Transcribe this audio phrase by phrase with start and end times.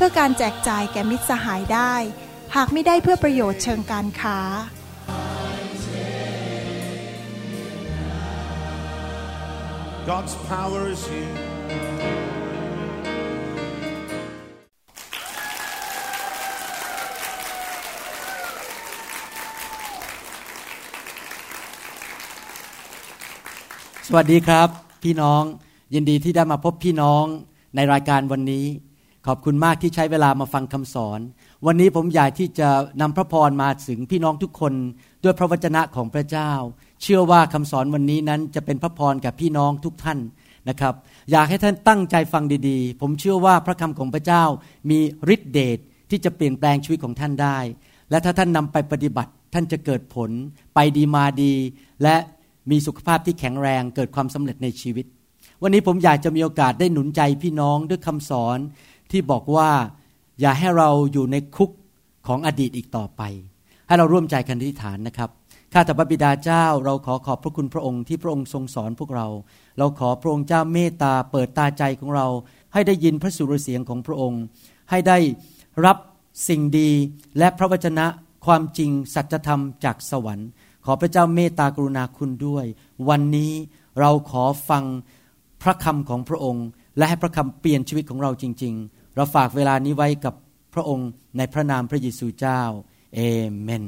[0.00, 1.94] เพื่อการแจกจ่ายแก่มิตรสหายได้
[2.56, 4.38] หากไม่ได้เพื่อประโยชน์เชิงการค้า
[10.08, 11.34] God's power is here.
[24.06, 24.68] สวัสดีครับ
[25.02, 25.42] พี่น้อง
[25.94, 27.24] ยินดีที่ได้มาพบพี่น้อง
[27.74, 28.66] ในรายการวันนี้
[29.30, 31.20] ขอบคุณมากที่ใช้เวลามาฟังคำสอน
[31.66, 32.68] วันนี้ผมอยากที่จะ
[33.00, 34.72] นำพระพรมาถึงพี่น้องทุกคน
[35.24, 36.52] ด้วยพระวจนะของพระเจ้า
[37.02, 40.18] เชื่อว่าคำสอนวันนี้นั้นจะเป็นพระพรกับพี่น้องทุกท่าน
[40.68, 40.94] นะครับ
[41.30, 44.44] อยากให้ท่านตั้งใจฟังดีๆ ผมเชื่อว่าพระคำของพระเจ้า
[44.90, 44.98] มี
[45.34, 45.78] ฤทธิเดช
[46.10, 47.58] ที่จะเปลี่ยนแปลงชีวิตของท่านได้
[48.10, 50.30] และถ้าท่านนำไปปฏิบัติ ท่านจะเกิดผล
[50.74, 51.54] ไปดีมาดี
[52.02, 52.16] และ
[52.70, 55.06] มีสุขภาพที่แข็งแรงเกิดความสำเร็จในชีวิต
[55.62, 58.58] วันนี้ผมอยากจะมีโอกาสได้หนุนใจพี่น้องด้วยคำสอน
[59.10, 59.70] ที่บอกว่า
[60.40, 61.70] อย่าให้เราอยู่ในคุก
[62.26, 63.22] ของอดีตอีกต่อไป
[63.86, 65.30] ให้เราร่วมใจกันอธิษฐานนะครับ
[65.72, 69.26] ข้าแต่พระบิดาเจ้า เราขอขอบพระคุณพระองค์ที่พระองค์ทรงสอนพวกเรา
[69.78, 72.26] เราขอพระองค์เจ้าเมตตาเปิดตาใจของเรา
[72.72, 74.42] ให้ได้ยินพระสุรเสียงของพระองค์
[74.90, 75.18] ให้ได้
[75.86, 75.96] รับ
[76.48, 76.90] สิ่งดี
[77.38, 78.06] และพระวจนะ
[78.46, 80.48] ความจริงสัจธรรมจากสวรรค์
[80.84, 82.64] ขอพระเจ้าเมตตากรุณาคุณด้วย
[83.08, 83.52] วันนี้
[84.00, 84.84] เราขอฟัง
[85.62, 90.34] พระคำของพระองค์ และให้พระคำเปลี่ยนชีวิตของเราจริง ๆ เราฝากเวลานี้ไว้กับ
[90.74, 92.60] พระองค์ในพระนามพระเยซูเจ้า
[93.14, 93.20] เอ
[93.62, 93.84] เมน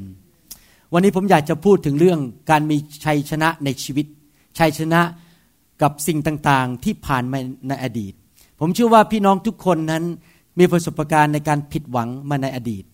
[0.93, 2.21] วันนี้ผมอยากจะพูดถึงเรื่อง
[2.51, 4.07] การมีชัยชนะในชีวิต
[4.59, 5.01] ชัยชนะ
[5.83, 7.39] กับสิ่งต่างๆที่ผ่านมา
[7.69, 8.15] ในอดีต
[8.61, 10.05] ผมเชื่อว่าพี่น้องทุกคนนั้น
[10.59, 12.85] มีประสบการณ์ในการผิดหวังมาในอดีต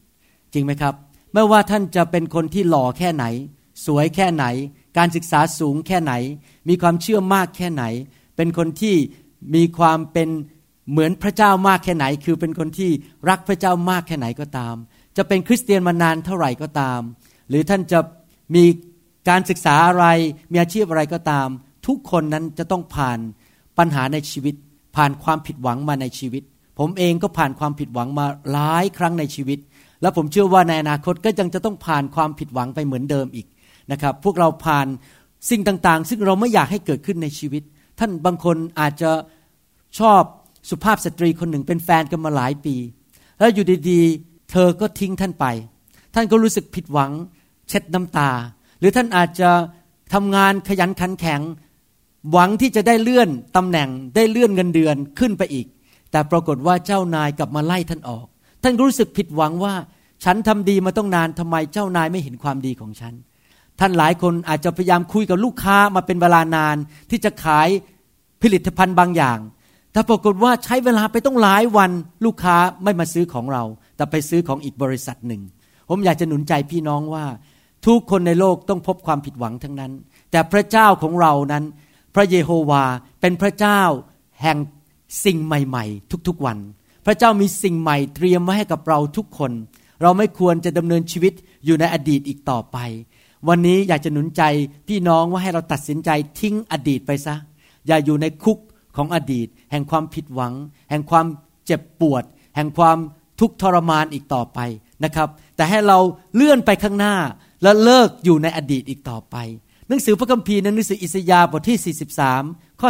[0.53, 0.95] จริงไหมครับ
[1.33, 3.25] ไม่ว่าท่านจะเป็นคนที่หล่อแค่ไหน
[3.87, 4.45] สวยแค่ไหน
[4.99, 6.13] การศึกษาสูงแค่ไหน
[6.69, 7.85] มีความเชื่อมากแค่ไหน
[8.37, 8.95] เป็นคนที่
[9.55, 10.29] มีความเป็น
[10.91, 12.91] เหมือนพระเจ้ามากแค่ไหน คือเป็นคนที่
[13.29, 14.75] รักพระเจ้ามากแค่ไหนก็ตาม
[15.17, 17.01] จะเป็นคริสเตียนมานานเท่าไหร่ก็ตาม
[17.49, 17.99] หรือท่านจะ
[18.55, 18.65] มี
[19.29, 20.07] การศึกษาอะไร
[20.53, 21.49] มีอาชีพอะไรก็ตาม
[21.87, 23.19] ทุกคนนั้นจะต้องผ่าน
[23.79, 24.55] ปัญหาในชีวิต
[24.97, 26.43] ผ่านความผิดหวังมาในชีวิต
[26.79, 29.59] ผมเองก็ผ่านความผิดหวังมาหลายครั้งในชีวิต
[30.03, 33.47] และผมเชื่อว่าในอนาคตก็ยังจะต้องผ่านความผิดหวังไปเหมือนเดิมอีก
[33.93, 34.87] นะครับ พวกเราผ่าน
[35.51, 37.63] สิ่งต่างๆ ซึ่งเราไม่อยากให้เกิดขึ้นในชีวิต
[37.99, 39.11] ท่านบางคนอาจจะ
[39.99, 40.23] ชอบ
[40.69, 42.75] สุภาพสตรีคนหนึ่งเป็นแฟนกันมาหลายปี
[43.39, 45.47] แล้วอยู่ดีๆ เธอก็ทิ้งท่านไป
[46.15, 47.13] ท่านก็รู้สึกผิดหวัง
[47.69, 48.31] เช็ดน้ำตา
[48.79, 49.51] หรือท่านอาจจะ
[50.15, 51.41] ทำงานขยันขันแข็ง
[52.33, 55.67] หวังที่จะได้เลื่อนตำแหน่งได้เลื่อนเงินเดือนขึ้นไปอีก
[56.11, 58.27] แต่ปรากฏว่าเจ้านายกลับมาไล่ท่านออก
[58.63, 59.75] ท่านก็รู้สึกผิดหวังว่า
[60.25, 63.15] ฉันทำดีมาต้องนานทำไมเจ้านายไม่เห็นความดีของฉัน
[63.81, 66.77] ท่านหลายคนอาจจะพยายามคุยกับลูกค้ามาเป็นเวลานาน
[67.11, 67.69] ที่จะขาย
[68.43, 69.39] ผลิตภัณฑ์บางอย่าง
[69.97, 71.91] แต่ปรากฏว่าใช้เวลาไปต้องหลายวัน
[72.25, 73.65] ลูกค้าไม่มาซื้อของเรา
[73.97, 75.43] แต่ไปซื้อของอีกบริษัทหนึ่ง
[75.89, 77.25] ผมอยากจะหนุนใจพี่น้องว่า
[77.87, 79.93] ทุกคนในโลกต้องพบความผิดหวังทั้งนั้น
[80.31, 81.65] แต่พระเจ้าของเรานั้น
[82.15, 82.85] พระเยโฮวา
[83.21, 83.81] เป็นพระเจ้า
[84.43, 84.59] แห่ง
[85.25, 86.59] สิ่งใหม่ ๆ ทุกๆวัน
[87.07, 89.53] พระเจ้ามีสิ่งใหม่เตรียมไว้ให้กับเราทุกคน
[90.03, 91.33] เราไม่ควรจะดำเนินชีวิต
[91.65, 92.79] อยู่ในอดีตอีกต่อไป
[93.49, 94.43] วันนี้อยากจะหนุนใจ
[94.89, 97.35] พี่น้องว่าให้เราตัดสินใจทิ้งอดีตไปซะ
[97.87, 98.59] อย่าอยู่ในคุก
[98.97, 100.55] ของอดีต แห่งความผิดหวัง
[100.91, 101.27] แห่งความ
[101.67, 102.25] เจ็บปวด
[102.57, 102.99] แห่งความ
[103.41, 104.59] ทุกข์ทรมานอีกต่อไป
[105.05, 105.99] นะครับ แต่ให้เรา
[106.35, 107.17] เลื่อนไปข้างหน้า
[107.63, 109.37] และเลิกอยู่ในอดีตอีกต่อไป
[109.89, 111.97] หนังสือพระคัมภีร์ในหนังสืออิสยาห์บทที่
[112.37, 112.89] 43 ข้อ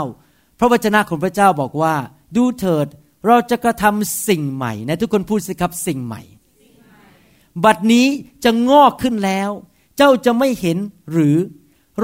[0.00, 1.94] 19 พระวจนะของพระเจ้าบอกว่า
[2.36, 2.86] ดูเถิด
[3.26, 6.22] เราจะกระทำสิ่งใหม่ในทุกคนพูดสิครับสิ่งใหม่
[7.64, 8.06] บัดนี้
[8.44, 9.50] จะงอกขึ้นแล้ว
[9.96, 10.78] เจ้าจะไม่เห็น
[11.12, 11.36] หรือ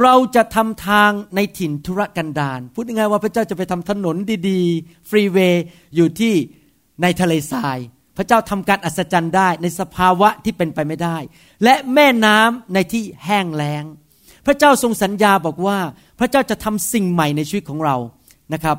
[0.00, 4.16] เราจะทำทางในถิ่นธุรกันดารพูดง่ายๆว่าพระเจ้าจะไปทำถนน
[4.48, 5.64] ดีๆ ฟรีเวย์
[5.96, 6.34] อยู่ที่
[7.02, 7.78] ในทะเลทราย
[8.16, 11.16] พระเจ้าทำการอัศจรรย์ได้ในสภาวะที่เป็นไปไม่ได้
[11.64, 13.84] และแม่น้ำในที่แห้งแล้ง
[14.46, 15.78] พระเจ้าทรงสัญญาบอกว่า
[16.18, 17.96] พระเจ้าจะทำสิ่งใหม่ในชีวิตของเรา
[18.52, 18.76] นะครับ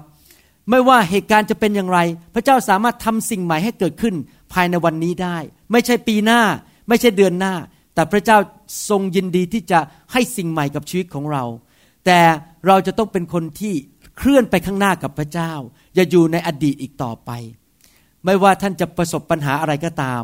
[0.69, 1.99] ไม่ว่าเหตุการณ์จะเป็นอย่างไร
[2.33, 4.15] พระเจ้าสามารถทำสิ่งใหม่ให้เกิดขึ้น
[4.53, 5.37] ภายในวันนี้ได้
[5.71, 6.41] ไม่ใช่ปีหน้า
[6.87, 7.53] ไม่ใช่เดือนหน้า
[7.93, 8.37] แต่พระเจ้า
[8.89, 9.79] ทรงยินดีที่จะ
[10.11, 11.43] ให้สิ่งใหม่กับชีวิตของเรา
[12.05, 12.19] แต่
[12.67, 13.73] เราจะต้องเป็นคนที่
[14.17, 15.51] เคลื่อนไปข้างหน้ากับพระเจ้า
[15.95, 17.31] อย่าอยู่ในอดีตอีกต่อไป
[18.25, 20.23] ไม่ว่าท่านจะประสบปัญหาอะไรก็ตาม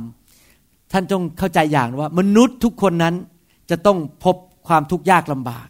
[0.92, 3.16] ท่านจงเข้าใจอย่างว่า มนุษย์ทุกคนนั้น
[3.70, 4.36] จะต้องพบ
[4.68, 5.68] ความทุกข์ยากลำบาก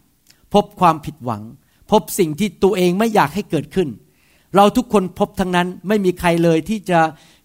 [0.54, 1.42] พบความผิดหวัง
[1.90, 3.88] พบสิ่งที่ตัวเองไม่อยากให้เกิดขึ้น
[4.56, 7.00] เราทุกคนพบทั้งนั้นไม่มีใครเลยที่จะ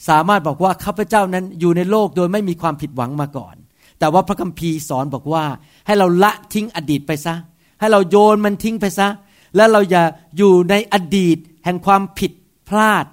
[0.10, 3.56] สามารถบอกว่าข้าพเจ้านั้นอยู่ในโลกโดยไม่มีความผิดหวังมาก่อน
[4.00, 5.44] แต่ว่าพระคัมภีร์สอนบอกว่า
[5.86, 7.36] ให้เราละทิ้งอดีตไปซะ
[7.80, 9.08] ให้เราโยนมันทิ้งไปซะ
[9.56, 10.04] และเราอย่า
[10.38, 12.32] อยู่ในอดีตแห่งความผิด
[12.70, 13.06] พลาด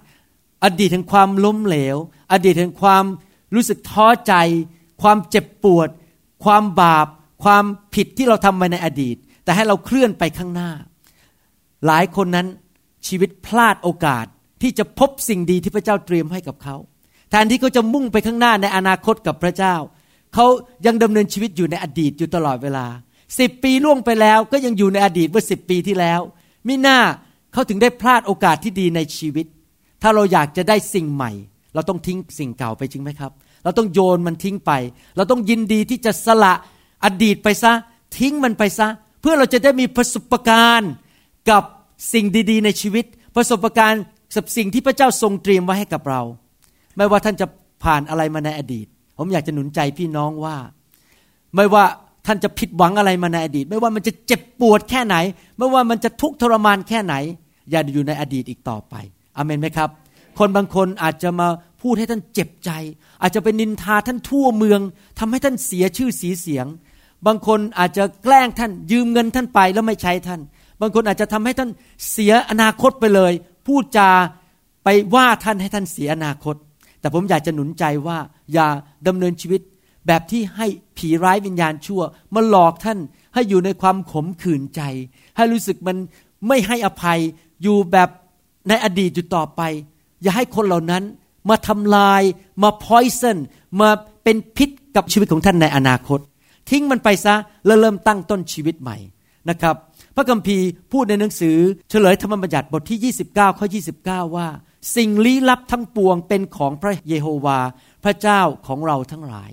[0.64, 1.96] อดีตแห่งความล้มเหลว
[2.32, 3.04] อดีตแห่งความ
[3.54, 4.34] รู้สึกท้อใจ
[5.02, 5.88] ความเจ็บปวด
[6.44, 7.06] ความบาป
[7.44, 10.70] ความผิดที่เราทำมาในอดีต แต่ให้เราเคลื่อนไปข้างหน้า
[11.86, 12.46] หลายคนนั้น
[13.06, 14.26] ชีวิตพลาดโอกาส
[14.62, 16.76] ที่จะพบสิ่งดีที่พระเจ้าเตรียมให้กับเขา
[17.30, 19.74] แทนที่เขาจะมุ่งไปข้างหน้าในอนาคตกับพระเจ้า
[20.36, 20.48] เขา
[20.86, 22.86] ยังดำเนินชีวิตอยู่ในอดีตอยู่ตลอดเวลา
[23.38, 26.20] สิบปีล่วงไปแล้วก็ยังอยู่ในอดีตเมื่อสิบปีที่แล้ว
[26.66, 26.98] มิหน้า
[27.52, 29.46] เขาถึงได้พลาดโอกาสที่ดีในชีวิต
[30.02, 31.32] ถ้าเราอยากจะได้สิ่งใหม่
[31.74, 33.32] เราต้องทิ้งสิ่งเก่าไปจริงไหมครับ
[33.64, 34.72] เราต้องโยนมันทิ้งไป
[35.16, 36.54] เราต้องยินดีที่จะสละ
[37.04, 37.72] อดีตไปซะ
[38.18, 38.88] ทิ้งมันไปซะ
[39.20, 40.90] เพื่อเราจะได้มีประสบการณ์
[41.50, 41.62] กับ
[42.12, 43.04] สิ่งดีๆ ในชีวิต
[43.36, 44.02] ประสบการณ์
[44.34, 46.22] กับสิ่งที่พระเจ้าทรงเตรียมไว้ให้กับเรา
[46.96, 47.46] ไม่ว่าท่านจะ
[47.84, 48.86] ผ่านอะไรมาในอดีต
[49.16, 50.56] ผมอยากจะหนุนใจพี่น้องว่า
[51.56, 51.84] ไม่ว่า
[52.26, 55.16] ท่านจะผิดหวังอะไรมาในอดีต ไม่ว่ามันจะเจ็บปวดแค่ไหน
[55.58, 57.14] ไม่ว่ามันจะทุกข์ทรมานแค่ไหน
[57.70, 58.94] อย่าอยู่ในอดีตอีกต่อไป
[59.36, 59.90] อเมนไหมครับ
[60.38, 61.48] คนบางคนอาจจะมา
[61.82, 62.70] พูดให้ท่านเจ็บใจ
[63.22, 64.80] อาจจะเป็นนินทาท่านทั่วเมือง
[65.18, 66.66] ทำให้ท่านเสียชื่อสีเสียง
[67.26, 70.40] บางคนอาจจะแกล้งท่านยืมเงินท่านไปแล้วไม่ใช้ท่าน
[70.80, 71.70] บางคนอาจจะทำให้ท่าน
[72.10, 73.32] เสียอนาคตไปเลย
[73.66, 74.10] พูดจา
[74.84, 76.56] ไปว่าท่านให้ท่านเสียอนาคต
[77.06, 78.18] แต่ผมอยากจะหนุนใจว่า
[78.52, 78.68] อย่า
[79.06, 79.60] ดำเนินชีวิต
[80.06, 80.66] แบบที่ให้
[80.96, 82.02] ผีร้ายวิญญาณชั่ว
[82.34, 82.98] มาหลอกท่าน
[83.34, 84.80] ให้อยู่ในความขมขื่นใจ
[85.36, 85.96] ให้รู้สึกมัน
[86.48, 87.20] ไม่ให้อภัย
[87.62, 88.08] อยู่แบบ
[88.68, 89.60] ในอดีตอยู่ต่อไป
[90.22, 91.02] อย่าให้คนเหล่านั้น
[91.48, 92.22] มาทำลาย
[92.62, 93.38] มาพอยเซน
[93.80, 93.88] มา
[94.24, 96.20] เป็นพิษกับชีวิตของท่านในอนาคต
[96.70, 97.34] ทิ้งมันไปซะ
[97.66, 98.96] แล้วเริ่มตั้งต้นชีวิตใหม่
[99.50, 99.74] นะครับ
[100.16, 101.56] พระคัมภีร์พูดในหนังสือ
[101.90, 103.66] เฉลยธรรมบัญญัติบทที่ 29 ข้อ
[104.00, 104.48] 29 ว่า
[104.96, 107.58] สิ่งลี้ลับทั้งปวงเป็นของพระเยโฮวา
[108.04, 109.50] พระเจ้าของเราทั้งหลาย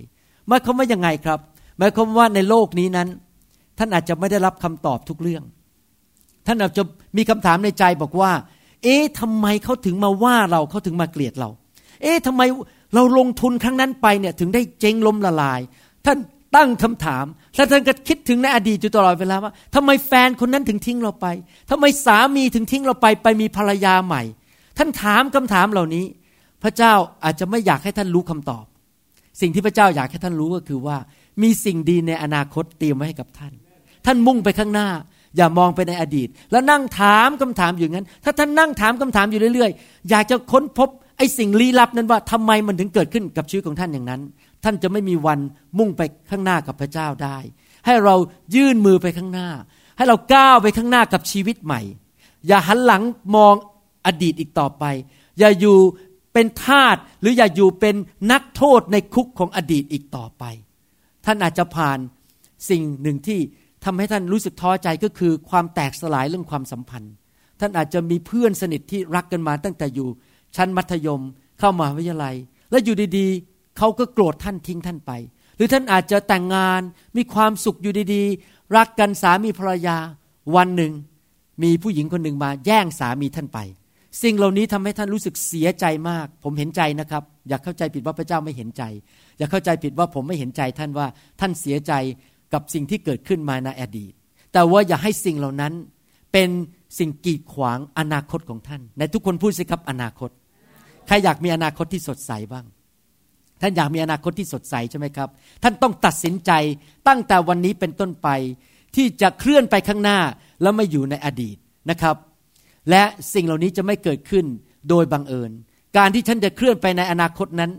[0.47, 1.39] หมายความว่ายังไงครับ
[1.77, 3.07] หมายความว่าในโลกนี้นั้น
[3.77, 5.43] ท่านอาจจะไม่ได้รับคำตอบทุกเรื่อง
[6.47, 6.83] ท่านอาจจะ
[7.17, 8.31] มีคำถามในใจบอกว่า
[8.83, 11.49] เอ๊ะทำไมเขาถึงมาว่าเราเขาถึงมาเกลียดเรา
[12.01, 12.41] เอ๊ะทำไม
[12.95, 15.59] เราลงทุนครั้งนั้นไปเนี่ยถึงได้เจ๊งล้มละลาย
[16.05, 16.17] ท่าน
[16.55, 21.27] ตั้งคำถาม แล้วท่านก็คิดถึงในอดีตอยู่ตลอดเวลาว่าทำไมแฟนคนนั้นถึงทิ้งเราไป
[21.71, 24.23] ทำไมสามีถึงทิ้งเราไป ไปมีภรรยาใหม่
[24.77, 26.05] ท่านถามคำถามเหล่านี้
[26.63, 26.93] พระเจ้า
[27.23, 28.65] อาจจะไม่อยากให้ท่านรู้คำตอบ
[29.41, 30.97] สิ่งที่พระเจ้าอยากให้ท่านรู้ก็คือว่า
[31.41, 33.53] มีสิ่งดีในอนาคตเตรียมไว้ให้กับท่าน
[34.05, 34.89] ท่านมุ่งไปข้างหน้า
[35.37, 44.21] อย่ามองไปในอดีต แล้วนั่งถามคำถามอยู่งั้น ถ้าท่านนั่งถามคำถามอยู่เรื่อยๆ อยากจะค้นพบไอ้สิ่งลี้ลับนั้นว่าทำไมมันถึงเกิดขึ้นกับชีวิตของท่านอย่างนั้น
[44.63, 45.39] ท่านจะไม่มีวัน
[45.77, 47.37] มุ่งไปข้างหน้ากับพระเจ้าได้
[47.85, 48.15] ให้เรา
[48.55, 49.49] ยื่นมือไปข้างหน้า
[49.97, 51.81] ให้เราก้าวไปข้างหน้ากับชีวิตใหม่
[52.47, 53.03] อย่าหันหลัง
[53.35, 53.55] มอง
[54.05, 54.83] อดีตอีกต่อไป
[55.39, 55.77] อย่าอยู่
[56.33, 57.95] เป็นทาสหรืออย่าอยู่เป็น
[58.31, 60.43] นักโทษในคุกของอดีตอีกต่อไป
[61.25, 61.99] ท่านอาจจะผ่าน
[62.69, 63.39] สิ่งหนึ่งที่
[63.83, 67.13] ทำให้ท่านรู้สึกท้อใจก็คือความแตกสลายเรื่องความสัมพันธ์
[67.59, 70.07] ท่านอาจจะมีเพื่อนสนิทที่รักกันมาตั้งแต่อยู่
[70.55, 71.21] ชั้นมัธยม
[71.59, 72.35] เข้ามหาวิทยาลัย
[72.71, 75.11] และอยู่ดีๆเขาก็โกรธท่านทิ้งท่านไป
[75.55, 76.81] หรือท่านอาจจะแต่งงาน
[77.17, 79.97] มีความสุขอยู่ดีๆ รักกันสามีภรรยา
[80.55, 80.93] วันหนึ่ง
[81.63, 83.59] มีผู้หญิงคนหนึ่งมาแย่งสามีท่านไป
[84.21, 88.83] สิ่งเหล่านี้ทำให้ท่านรู้สึกเสียใจมาก ผมเห็นใจนะครับ อย่าเข้าใจผิดว่าพระเจ้าไม่เห็นใจ
[89.37, 91.07] อย่าเข้าใจผิดว่าผมไม่เห็นใจท่านว่า
[91.39, 91.93] ท่านเสียใจ
[92.53, 94.13] กับสิ่งที่เกิดขึ้นมาในอดีต
[94.53, 95.73] แต่ว่าอย่าให้สิ่งเหล่านั้น
[96.33, 96.49] เป็น
[96.99, 100.29] สิ่งกีดขวางอนาคตของท่าน ในทุกคนพูดสิครับอนาคต
[101.07, 102.65] ใครอยากมีอนาคตที่สดใสบ้าง
[103.61, 105.29] ท่านอยากมีอนาคตที่สดใสใช่ไหมครับ
[105.63, 106.51] ท่านต้องตัดสินใจ
[107.07, 108.29] ตั้งแต่วันนี้เป็นต้นไป
[108.95, 110.19] ที่จะเคลื่อนไปข้างหน้า
[110.61, 111.57] แล้วไม่อยู่ในอดีต
[111.89, 112.15] นะครับ
[112.89, 114.45] และสิ่งเหล่านี้จะไม่เกิดขึ้น
[114.89, 115.51] โดยบังเอิญ
[115.97, 117.71] การที่ท่านจะเคลื่อนไปในอนาคตนั้น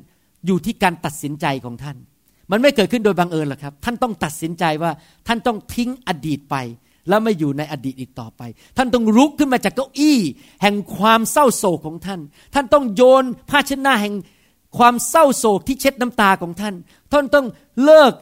[0.47, 1.97] อยู่ที่การตัดสินใจของท่าน
[2.51, 4.91] มันไม่เกิดขึ้นโดยบังเอิญหรอกครับ ท่านต้องตัดสินใจว่า
[5.27, 6.57] ท่านต้องทิ้งอดีตไป
[7.09, 8.43] แล้วไม่อยู่ในอดีตอีกต่อไป
[8.77, 10.19] ท่านต้องลุกขึ้นมาจากเก้าอี้
[10.63, 12.21] แห่งความเศร้าโศกของท่าน
[12.55, 14.15] ท่านต้องโยนผ้าเช็ดหน้าแห่ง
[14.79, 16.75] ความเศร้าโศกที่เช็ดน้ำตาของท่าน
[17.13, 17.47] ท่านต้อง
[17.85, 18.13] เลิก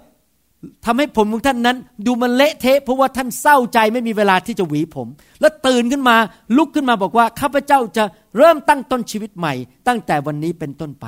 [0.85, 1.77] ทำให้ผมของท่านนั้น
[2.07, 5.09] ดูมันเละเทะเพราะว่าท่านเศร้าใจไม่มีเวลาที่จะหวีผม
[5.41, 6.17] แล้วตื่นขึ้นมา
[6.57, 8.05] ลุกขึ้นมาบอกว่าข้าพเจ้าจะ
[8.39, 9.55] เริ่มตั้งต้นชีวิตใหม่
[9.89, 11.07] ตั้งแต่วันนี้เป็นต้นไป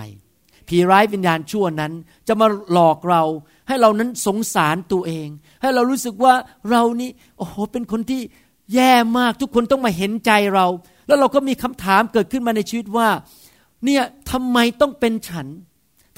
[0.69, 1.93] ผีร้ายวิญญาณชั่วนั้น
[2.29, 3.23] จะมาหลอกเรา
[3.69, 5.29] ให้เรานั้นสงสารตัวเอง
[5.63, 6.35] ให้เรารู้สึกว่า
[6.71, 8.21] เรานี่โอ้โหเป็นคนที่
[8.75, 10.67] แย่มากทุกคนต้องมาเห็นใจเรา
[11.07, 13.09] แล้วเราก็มีคำถามเกิดขึ้นมาในชีวิตว่า
[13.85, 15.47] เนี่ยทำไมต้องเป็นฉัน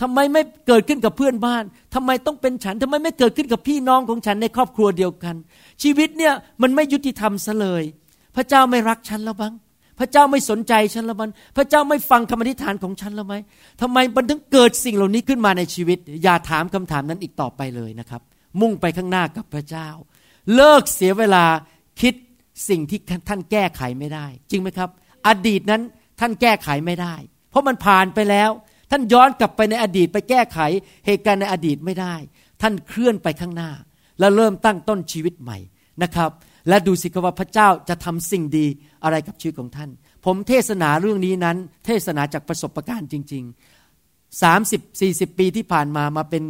[0.01, 5.35] ทำไมไม่เกิดขึ้นกับเพื่อนบ้านทำไมต้องเป็นฉันทำไมไม่เกิดขึ้นกับพี่น้องของฉันในครอบครัวเดียวกัน
[5.83, 7.83] ชีวิตเนี่ยมันไม่ยุติธรรมซะเลย
[8.37, 9.55] พระเจ้าไม่รักฉันแล้วบ้าง
[9.99, 13.35] พระเจ้าไม่สนใจฉันแล้วมัน พระเจ้าไม่ฟังคำอธิษฐานของฉันแล้วไหม
[13.81, 18.23] ทำไมมันถึงเกิดสิ่งเหล่านี้ขึ้นมาในชีวิต อย่าถามคำถามนั้นอีกต่อไปเลยนะครับ
[18.61, 19.89] มุ่งไปข้างหน้ากับพระเจ้า
[20.55, 21.45] เลิกเสียเวลา
[22.01, 22.15] คิด
[22.69, 22.99] สิ่งที่
[23.29, 24.91] ท่านแก้ไขไม่ได้ จริงไหมครับ
[25.27, 25.83] อดีตนั้น
[26.21, 27.15] ท่านแก้ไขไม่ได้
[27.51, 28.51] เพราะมันผ่านไปแล้ว
[28.91, 30.59] ท่านย้อนกลับไปในอดีตไปแก้ไข
[31.07, 32.15] เหตุการณ์ในอดีตไม่ได้
[32.63, 33.71] ท่านเคลื่อนไปข้างหน้า
[34.19, 35.59] แล้วเริ่มตั้งต้นชีวิตใหม่
[36.03, 36.31] นะครับ
[36.69, 38.67] และดูสิครับว่าพระเจ้าจะทำสิ่งดี
[39.05, 39.91] อะไรกับชีวิตของท่าน
[40.25, 43.45] ผมเทศนาเรื่องนี้นั้น เทศนาจากประสบการณ์จริง
[43.93, 46.45] ๆ 30-40 ปีที่ผ่านมามาเป็น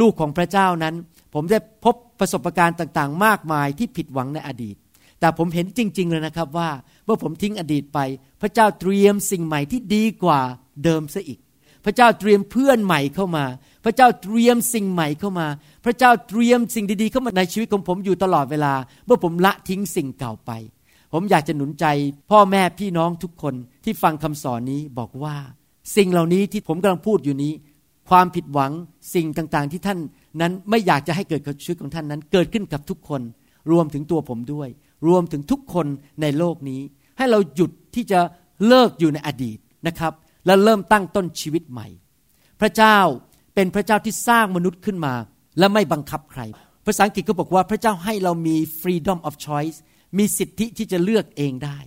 [0.00, 0.94] ลูกของพระเจ้านั้น
[1.34, 4.76] ผมได้พบประสบการณ์ต่างๆ มากมายที่ผิดหวังในอดีต
[5.20, 6.70] แต่ผมเห็นจริง ๆ เลยนะครับว่า
[7.04, 7.98] เมื่อผมทิ้งอดีตไป
[8.40, 10.40] พระเจ้าเตรียมสิ่งใหม่ที่ดีกว่า
[10.84, 11.38] เดิมซะอีก
[11.86, 13.44] พระเจ้าเตรียมเพื่อนใหม่เข้ามา
[13.84, 15.46] พระเจ้าเตรียมสิ่งใหม่เข้ามา
[15.84, 18.74] พระเจ้าเตรียมสิ่งดีๆเข้ามาในชีวิตของผมอยู่ตลอดเวลา
[19.06, 20.50] เมื่อผมละทิ้งสิ่งเก่าไป
[21.12, 21.86] ผมอยากจะหนุนใจ
[22.30, 25.36] พ่อแม่พี่น้องทุกคนที่ฟังคำสอนนี้บอกว่า
[25.96, 27.52] สิ่งเหล่านี้ที่ผมกำลังพูดอยู่นี้
[28.10, 28.72] ความผิดหวัง
[29.14, 29.98] สิ่งต่างๆ ที่ท่าน
[30.40, 33.22] นั้นไม่อยากจะให้เกิดกับชีวิตของท่านนั้น เกิดขึ้นกับทุกคน
[33.70, 34.68] รวมถึงตัวผมด้วย
[35.08, 35.86] รวมถึงทุกคน
[36.22, 36.80] ในโลกนี้
[37.18, 38.20] ให้เราหยุดที่จะ
[38.66, 40.12] เลิกอยู่ในอดีตนะครับ
[40.46, 41.88] และเริ่มตั้งต้นชีวิตใหม่
[42.60, 42.98] พระเจ้า
[43.54, 45.14] เป็นพระเจ้าที่สร้างมนุษย์ขึ้นมา
[45.58, 46.42] และไม่บังคับใคร
[46.86, 49.76] ภาษาอังกฤษก็บอกว่าพระเจ้าให้เรามี freedom of choice
[50.18, 51.78] มีสิทธิที่จะเลือกเองได้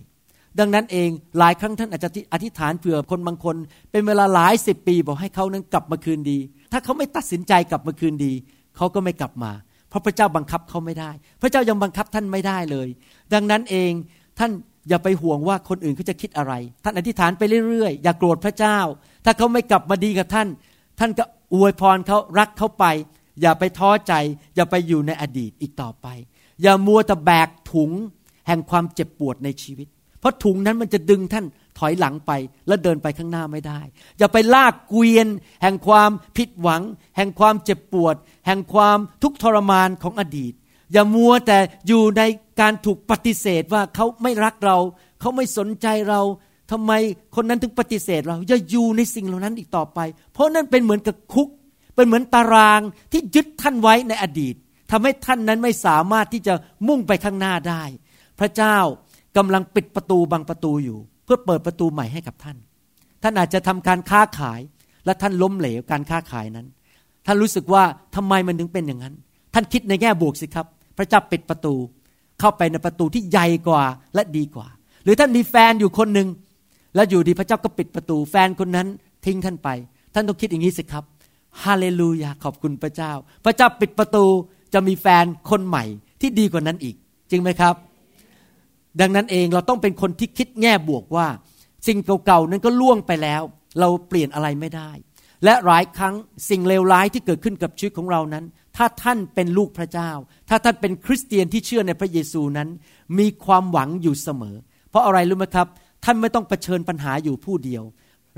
[0.58, 3.56] ดังนั้นเองหลายครั้งท่านอาจจะอธิษฐานเผื่อคนบางคน
[3.90, 6.38] เป็นเวลาหลายสิบปีบอกให้เขานั้นกลับมาคืนดี
[6.72, 8.32] ถ้าเขาไม่ตัดสินใจกลับมาคืนดี
[8.76, 9.52] เขาก็ไม่กลับมา
[9.88, 11.10] เพราะพระเจ้าบังคับเขาไม่ได้
[11.42, 12.88] พระเจ้ายังบังคับท่านไม่ได้เลย
[13.34, 13.92] ดังนั้นเอง
[14.38, 14.50] ท่าน
[14.88, 16.52] อย่าไปห่วงว่าคนอื่นเขาจะคิดอะไร
[16.84, 18.78] ท่านอธิษฐานไปเรื่อยๆ อย่าโกรธพระเจ้า
[19.24, 20.48] ถ้าเขาไม่กลับมาดีกับท่าน
[20.98, 22.84] ท่านก็อวยพรเขารักเขาไป
[23.40, 24.14] อย่าไปท้อใจ
[24.56, 26.06] อย่าไปอยู่ในอดีตอีกต่อไป
[26.62, 27.90] อย่ามัวแต่แบกถุง
[28.46, 29.88] แห่งความเจ็บปวดในชีวิต
[30.20, 31.44] เพราะถุงนั้นมันจะดึงท่าน
[31.78, 32.32] ถอยหลังไป
[32.66, 33.80] แล้วเดินไปข้างหน้าไม่ได้
[34.18, 35.26] อย่าไปลากเกวียน
[35.62, 36.82] แห่งความผิดหวัง
[37.16, 38.14] แห่งความเจ็บปวด
[38.46, 40.54] แห่งความทุกข์ทรมานของอดีต
[40.92, 42.22] อย่ามัวแต่อยู่ใน
[42.60, 44.78] การถูกปฏิเสธว่าเขาไม่รักเรา
[45.20, 46.20] เขาไม่สนใจเรา
[46.70, 46.92] ทำไม
[47.34, 49.98] คนนั้นถึงปฏิเสธเรา อย่าอยู่ในสิ่งเหล่านั้นอีกต่อไป
[50.32, 51.48] เพราะนั่นเป็นเหมือนกับคุก
[51.96, 52.80] เป็นเหมือนตาราง
[53.12, 54.54] ที่ยึดท่านไว้ในอดีต
[54.90, 56.54] ทำให้ท่านนั้นไม่สามารถที่จะ
[56.88, 57.82] มุ่งไปข้างหน้าได้
[58.38, 58.76] พระเจ้า
[59.36, 62.56] กำลังปิดประตูบางประตูอยู่ เพื่อเปิดประตูใหม่ให้กับท่าน
[63.22, 64.60] ท่านอาจจะทำการค้าขาย
[65.04, 66.66] และท่านล้มเหลวการค้าขายนั้น
[67.26, 67.82] ท่านรู้สึกว่า
[68.16, 69.14] ทำไมมันถึงเป็นอย่างนั้น
[69.54, 70.66] ท่านคิดในแง่บวกสิครับ
[71.00, 71.74] พระเจ้าปิดประตู
[72.40, 74.66] เข้าไปในประตูที่ใหญ่กว่าและดีกว่า
[75.04, 76.28] หรือท่านมีแฟนอยู่คนหนึ่ง
[76.94, 78.86] แล้วอยู่ดีพระเจ้าก็ปิดประตู แฟนคนนั้น
[79.26, 79.68] ทิ้งท่านไป
[80.14, 81.04] ท่านต้องคิดอย่างนี้สิครับ
[81.62, 83.12] ฮาเลลูยาขอบคุณพระเจ้า
[83.44, 84.24] พระเจ้าปิดประตู
[84.74, 85.84] จะมีแฟนคนใหม่
[86.20, 86.96] ที่ดีกว่านั้นอีก
[87.30, 87.74] จริงไหมครับ
[89.00, 91.26] ดังนั้นเองเราต้องเป็นคนที่คิดแง่บวกว่า
[91.86, 93.42] สิ่งเก่าๆนั้นก็ล่วงไปแล้ว
[93.80, 94.90] เราเปลี่ยนอะไรไม่ได้
[95.44, 96.14] และหลายครั้ง
[96.50, 98.44] สิ่งเลวร้ายที่เกิดขึ้นกับชีวิตของเรานั้น
[98.76, 100.10] ถ้าท่านเป็นลูกพระเจ้า
[100.48, 102.68] ถ้าท่านเป็นคริสเตียนที่เชื่อในพระเยซูนั้น
[103.18, 104.56] มีความหวังอยู่เสมอ
[104.90, 105.66] เพราะอะไรรู้ไหมครับ
[106.04, 107.82] ท่านไม่ต้องเผชิญปัญหาอยู่ผู้เดียว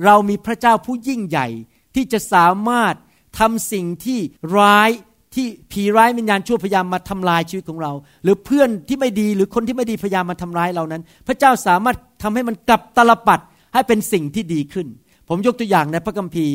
[0.05, 1.49] เรามีพระเจ้าผู้ยิ่งใหญ่
[1.95, 2.95] ที่จะสามารถ
[3.39, 4.19] ทำสิ่งที่
[4.59, 4.91] ร้าย
[5.35, 13.41] ที่ผีร้ายวิญญาณชั่วพยายามมาทำลายชีวิตของเรา หรือเพื่อนที่ไม่ดีหรือคนที่ไม่ดีพยายามมาทำร้ายเรานั้น พระเจ้าสามารถทำให้มันกลับตลปัด
[13.75, 14.87] ให้เป็นสิ่งที่ดีขึ้น
[15.29, 16.55] ผมยกตัวอย่างในพระคัมภีร์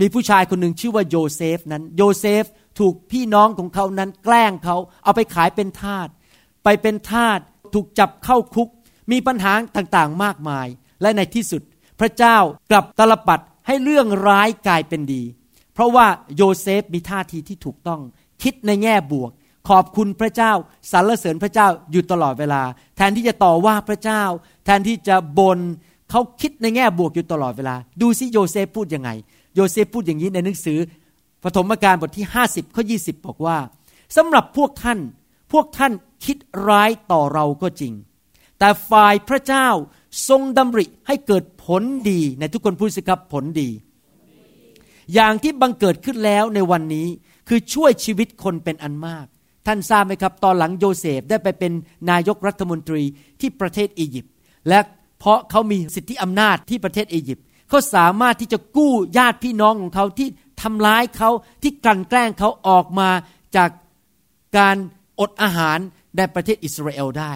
[0.00, 2.44] มีผู้ชายคนหนึ่งชื่อว่าโยเซฟนั้น โยเซฟ
[2.78, 6.08] ถูกพี่น้องของเขานั้นแกล้งเขาเอาไปขายเป็นทาส
[6.64, 7.38] ไปเป็นทาส
[7.74, 8.68] ถูกจับเข้าคุก
[9.10, 10.66] มีปัญหาต่างๆมากมาย
[11.02, 11.62] และในที่สุด
[12.00, 12.36] พระเจ้า
[12.70, 15.22] กลับตาลปัตรให้เรื่องร้ายกลายเป็นดี
[15.74, 18.00] เพราะว่าโยเซฟมีท่าทีที่ถูกต้อง
[18.42, 19.30] คิดในแง่บวก
[19.68, 20.52] ขอบคุณพระเจ้า
[20.92, 22.62] สรรเสริญพระเจ้าอยู่ตลอดเวลา
[22.96, 24.22] แทนที่จะต่อว่าพระเจ้า
[24.64, 25.58] แทนที่จะบ่น
[26.10, 29.10] เขาคิดในแง่บวกอยู่ตลอดเวลา ดูซิโยเซฟพูดยังไง
[29.58, 30.78] โยเซฟพูดอย่างนี้ในหนังสือ
[31.44, 33.58] ปฐมกาลบทที่ 50ข้อ20 บอกว่า
[34.16, 34.98] สำหรับพวกท่าน
[35.52, 35.92] พวกท่าน
[36.24, 36.36] คิด
[36.68, 37.92] ร้ายต่อเราก็จริง
[38.58, 39.68] แต่ฝ่ายพระเจ้า
[40.28, 43.68] ทรงดำริให้เกิดผลดีในทุกคนพูดสิครับผลดี
[45.14, 47.06] อย่างที่บังเกิดขึ้นแล้วในวันนี้
[47.48, 49.26] คือช่วยชีวิตคนเป็นอันมาก
[49.66, 51.72] ท่านทราบไหมครับ ตอนหลังโยเซฟได้ไปเป็น
[52.10, 53.02] นายกรัฐมนตรี
[53.40, 54.32] ที่ประเทศอียิปต์
[54.68, 54.78] และ
[55.18, 60.28] เพราะเขามีสิทธิอำนาจที่ประเทศอียิปต์ เขาสามารถที่จะกู้ญาติพี่น้องของเขาที่
[60.62, 61.30] ทำร้ายเขา
[61.62, 63.10] ที่กลั่นแกล้งเขาออกมา
[63.56, 63.70] จาก
[64.58, 64.76] การ
[65.20, 65.78] อดอาหาร
[66.16, 67.32] ในประเทศอิสราเอลได้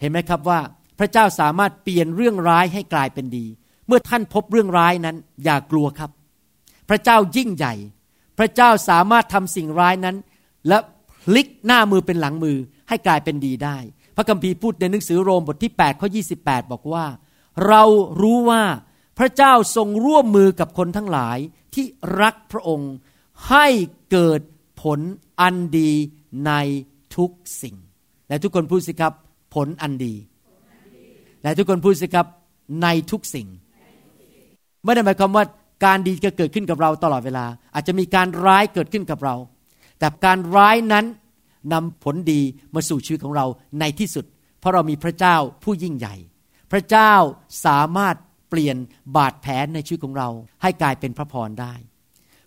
[0.00, 0.60] เห็นไหมครับว่า
[0.98, 3.46] พระเจ้าสามารถเปลี่ยนเรื่องร้ายให้กลายเป็นดี
[3.86, 6.10] เมื่อท่านพบเรื่องร้ายนั้น อย่ากลัวครับ
[6.88, 7.74] พระเจ้ายิ่งใหญ่
[8.38, 10.16] พระเจ้าสามารถทำสิ่งร้ายนั้น
[10.68, 10.78] และ
[11.22, 12.56] พลิกหน้ามือเป็นหลังมือ
[12.88, 13.76] ให้กลายเป็นดีได้
[14.16, 16.08] พระคัมภีร์พูดในหนังสือโรมบทที่8ข้อ
[16.40, 17.04] 28 บอกว่า
[17.66, 17.82] เรา
[18.20, 18.62] รู้ว่า
[19.18, 21.38] พระเจ้าทรงร่วมมือกับคนทั้งหลาย
[21.74, 21.86] ที่
[22.20, 22.92] รักพระองค์
[23.48, 23.66] ให้
[24.10, 24.40] เกิด
[24.82, 25.00] ผล
[25.40, 25.92] อันดี
[26.46, 26.52] ใน
[27.16, 27.30] ทุก
[27.62, 27.76] สิ่ง
[28.28, 29.12] และทุกคนพูดสิครับ
[29.54, 30.14] ผลอันดี
[31.42, 32.26] และทุกคนพูดสิครับ
[32.82, 33.48] ในทุกสิ่ง
[34.84, 35.44] ไม่ได้หมายความว่า
[35.84, 39.36] การดีจะเกิดขึ้นกับเราตลอดเวลา อาจจะมีการร้ายเกิดขึ้นกับเรา
[39.98, 41.04] แต่การร้ายนั้น
[41.72, 42.40] นำผลดี
[42.74, 43.46] มาสู่ชีวิตของเรา
[43.80, 44.24] ในที่สุด
[44.58, 46.14] เพราะเรามีพระเจ้าผู้ยิ่งใหญ่
[46.72, 47.12] พระเจ้า
[47.66, 48.16] สามารถ
[48.58, 48.76] ลี่ยน
[49.16, 50.28] บาดแผลในชีวิตของเรา
[50.62, 51.74] ให้กลายเป็นพระพรได้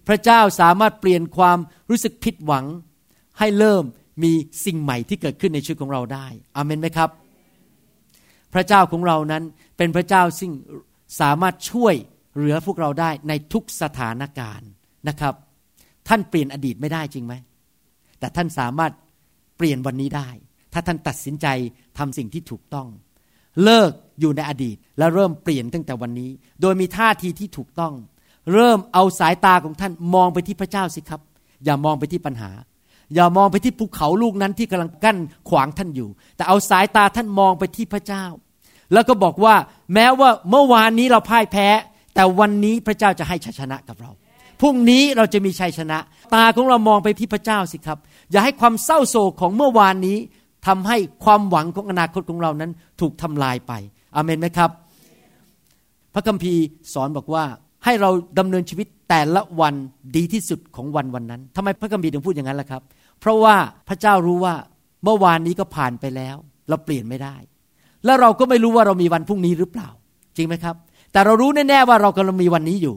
[0.07, 1.57] พระเจ้าสามารถเปลี่ยนความ
[1.89, 2.65] รู้สึกผิดหวัง
[3.39, 3.83] ให้เริ่ม
[4.23, 4.31] มี
[4.65, 7.09] สิ่งใหม่ที่เกิดขึ้นในชีวิตของเราได้อเมนไหมครับ
[8.53, 9.43] พระเจ้าของเรานั้น
[9.77, 10.51] เป็นพระเจ้าซึ่ง
[11.21, 11.95] สามารถช่วย
[12.35, 14.69] เหลือพวกเราได้ในทุกสถานการณ์
[15.07, 15.33] นะครับ
[16.07, 17.33] ท่านเปลี่ยนอดีตไม่ได้จริงไหม
[18.19, 18.91] แต่ท่านสามารถ
[19.57, 20.29] เปลี่ยนวันนี้ได้
[20.73, 21.47] ถ้าท่านตัดสินใจ
[21.97, 22.87] ทำสิ่งที่ถูกต้อง
[23.63, 26.29] เลิกอยู่ในอดีต และเริ่มเปลี่ยนตั้งแต่วันนี้
[26.61, 27.93] โดยมีท่าทีที่ถูกต้อง
[28.53, 31.21] เริ่มเอาสายตาของท่านมองไปที่พระเจ้าสิครับ
[31.65, 32.51] อย่ามองไปที่ปัญหา
[33.15, 35.17] อย่ามองไปที่ภูเขาลูกนั้นที่กำลังกั้น
[35.49, 38.25] ขวางท่านอยู่ แต่เอาสายตาท่านมองไปที่พระเจ้า
[38.93, 39.55] แล้วก็บอกว่า
[39.93, 41.67] แม้ว่าเมื่อวานนี้เราพ่ายแพ้
[42.15, 44.11] แต่วันนี้พระเจ้าจะให้ชัยชนะกับเรา
[44.61, 45.97] พรุ่งนี้เราจะมีชัยชนะ
[46.33, 47.97] ตาของเรามองไปที่พระเจ้าสิครับ
[48.31, 50.17] อย่าให้ความเศร้าโศกของเมื่อวานนี้
[50.67, 53.73] ทำให้ความหวังของอนาคตของเรานั้นถูกทำลายไป
[54.15, 54.69] อเมนไหมครับ
[56.13, 56.63] พระคัมภีร์
[56.93, 57.43] สอนบอกว่า
[57.85, 59.73] ให้เราดำเนินชีวิตแต่ละวัน
[60.15, 62.81] ดีที่สุดของวันวันนั้นทำไมพระคัมภีร์ถึงพูดอย่างนั้นล่ะครับ
[63.19, 63.55] เพราะว่า
[63.87, 64.55] พระเจ้ารู้ว่า
[65.03, 66.35] เมื่อวานนี้ก็ผ่านไปแล้ว
[66.69, 67.35] เราเปลี่ยนไม่ได้
[68.05, 69.89] แล้วเราก็ไม่รู้ว่าเรามีวันพรุ่งนี้หรือเปล่า
[70.37, 70.75] จริงไหมครับ
[71.11, 72.95] แต่เรารู้แน่ๆว่าเรากำลังมีวันนี้อยู่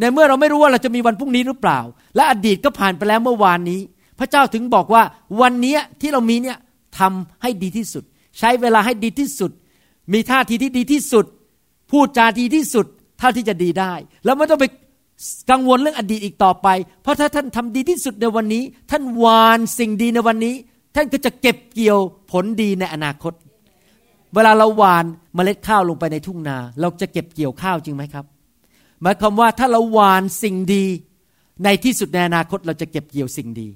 [0.00, 1.78] ในเมื่อเราไม่รู้ว่าเราจะมีวันพรุ่งนี้หรือเปล่า
[2.16, 3.80] และอดีตก็ผ่านไปแล้วเมื่อวานนี้
[4.18, 5.02] พระเจ้าถึงบอกว่า
[5.40, 6.58] วันนี้ที่เรามีเนี่ย
[6.98, 8.04] ทำให้ดีที่สุด
[8.38, 9.50] ใช้เวลาให้ดีที่สุด
[10.12, 11.26] มีท่าทีที่ดีที่สุด
[11.90, 12.86] พูดจาดีที่สุด
[13.18, 13.92] เท่าที่จะดีได้
[14.24, 14.66] แล้วไม่ต้องไป
[15.50, 16.68] กังวลเรื่องอดีตอีกต่อไป
[17.02, 20.54] เพราะถ้าท่านทำดีที่สุดในวันนี้ ท่านวานสิ่งดีในวันนี้
[20.94, 21.98] ท่านก็จะเก็บเกี่ยว
[22.30, 23.32] ผลดีในอนาคต
[24.34, 28.24] เวลาเราหวานเมล็ดข้าวลงไปในทุ่งนา เราจะเก็บเกี่ยวข้าวจริงไหมครับ
[29.02, 30.84] หมายความว่าถ้าเราหวานสิ่งดี
[31.64, 33.68] ในที่สุดในอนาคตเราจะเก็บเกี่ยวสิ่งดี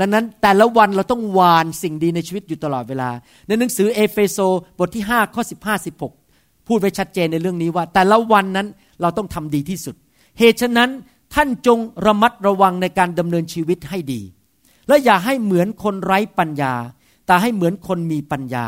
[0.00, 3.10] ดังนั้นแต่ละวันเราต้องหวานสิ่งดีในชีวิตอยู่ตลอดเวลา
[3.46, 4.38] ในหนังสือเอเฟโซ
[4.78, 8.66] บทที่ 5 ข้อ 15 16 พูดไว้ชัดเจนในเรื่องนี้ว่า แต่ละวันนั้น
[9.00, 9.94] เราต้องทำดีที่สุด
[10.38, 10.90] เหตุฉะนั้น
[11.34, 14.20] ท่านจงระมัดระวังในการดำเนินชีวิตให้ดี
[14.88, 16.74] และอย่าให้เหมือนคนไร้ปัญญา
[17.26, 18.66] แต่ให้เหมือนคนมีปัญญา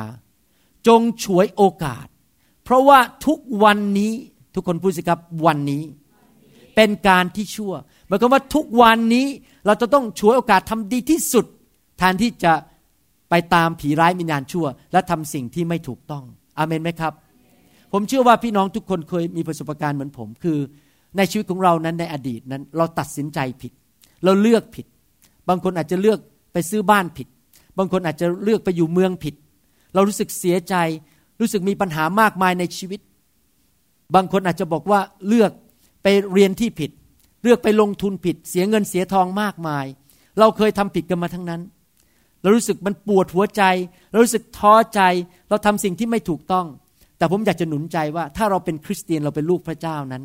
[0.87, 2.07] จงฉวยโอกาส
[2.65, 4.13] เพราะว่าทุกวันนี้
[4.55, 5.83] ทุกคนพูดสิครับวันนี้
[6.75, 7.73] เป็นการที่ชั่ว
[8.09, 9.27] หมายความว่าทุกวันนี้
[9.67, 11.47] เราจะต้องฉวยโอกาสทำดีที่สุด
[11.99, 12.53] แทนที่จะ
[13.31, 16.25] ไปตามผีร้ายมิญญาณชั่ว และทำสิ่งที่ไม่ถูกต้อง
[16.59, 17.13] อเมนไหมครับ
[17.93, 20.59] ผมเชื่อว่าพี่น้องทุกคนเคยมีประสบการณ์เหมือนผม คือ
[21.17, 23.73] ในชีวิตของเรานั้นในอดีตนั้น เราตัดสินใจผิด
[24.25, 24.87] เราเลือกผิด
[25.49, 26.19] บางคนอาจจะเลือก
[26.53, 27.29] ไปซื้อบ้านผิด
[27.79, 29.35] บางคนอาจจะเลือกไปอยู่เมืองผิด
[29.95, 30.75] เรารู้สึกเสียใจ
[31.41, 33.01] รู้สึกมีปัญหามากมายในชีวิต
[34.15, 35.51] บางคนอาจจะบอกว่าเลือก
[36.03, 36.91] ไปเรียนที่ผิด
[37.43, 39.87] เลือกไปลงทุนผิดเสียเงินเสียทองมากมาย
[40.39, 41.63] เราเคยทำผิดกันมาทั้งนั้น
[42.43, 43.63] เรารู้สึกมันปวดหัวใจ
[44.11, 45.01] เรารู้สึกท้อใจ
[45.49, 46.67] เราทำสิ่งที่ไม่ถูกต้อง
[47.19, 50.23] แต่ผมอยากจะหนุนใจว่า ถ้าเราเป็นคริสเตียนเราเป็นลูกพระเจ้านั้น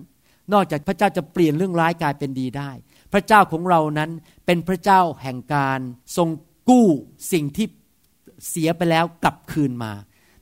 [0.53, 2.71] นอกจากพระเจ้าจะเปลี่ยนเรื่องร้ายกลายเป็นดีได้
[3.13, 4.09] พระเจ้าของเรานั้น
[4.45, 5.79] เป็นพระเจ้าแห่งการ
[6.17, 6.29] ทรง
[6.69, 6.87] กู้
[7.31, 7.67] สิ่งที่
[8.49, 9.93] เสียไปแล้วกลับคืนมา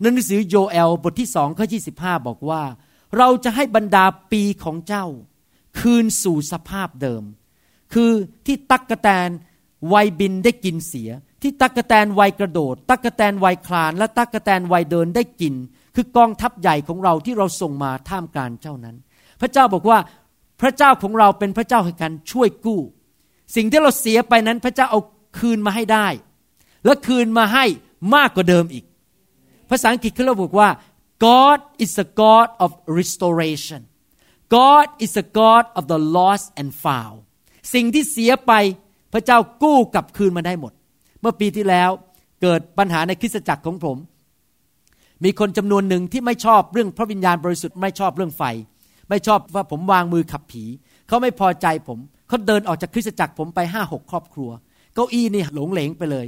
[0.01, 2.63] หนังสือโยเอลบทที่สองข้อที่สิบห้าบอกว่า
[3.17, 5.05] เราจะให้บรรดาปีของเจ้า
[5.79, 7.23] คืนสู่สภาพเดิม
[7.93, 8.11] คือ
[8.45, 9.29] ที่ตักกะแตน
[9.93, 11.09] วัยบินได้กินเสีย
[11.41, 15.53] ที่ตักกะแตนวัยกระโดด ตักกะแตนวัยคลาน และตักกะแตนวัยเดินได้กิน
[15.95, 18.95] คือกองทัพใหญ่ของเราที่เราส่งมาท่ามกลางเจ้านั้น
[19.41, 19.99] พระเจ้าบอกว่า
[20.61, 22.81] พระเจ้าของเราเป็นพระเจ้าแห่งการช่วยกู้
[23.55, 24.99] สิ่งที่เราเสียไปนั้นพระเจ้าเอา
[25.39, 26.07] คืนมาให้ได้
[26.85, 27.65] และคืนมาให้
[28.15, 28.85] มากกว่าเดิมอีก
[29.69, 30.69] ภาษาอังกฤษเขาบอกว่า
[31.25, 33.81] God is a God of restoration
[34.55, 37.17] God is a God of the lost and found
[37.73, 38.51] สิ่งที่เสียไป
[39.13, 40.73] พระเจ้ากู้กลับคืนมาได้หมด
[41.21, 41.89] เมื่อปีที่แล้ว
[42.41, 43.97] เกิดปัญหาในคริสตจักรของผม
[45.23, 48.43] มีคนจำนวนหนึ่งที่ไม่ชอบเรื่องพระวิญญาณบริสุทธิ์ไม่ชอบเรื่องไฟ
[49.09, 50.63] ไม่ชอบว่าผมวางมือขับผี
[51.07, 54.49] เขาไม่พอใจผม เขาเดินออกจากคริสตจักรผมไปห้าหกครอบครัว
[54.93, 56.27] เก้าอี้นี่หลงเหลงไปเลย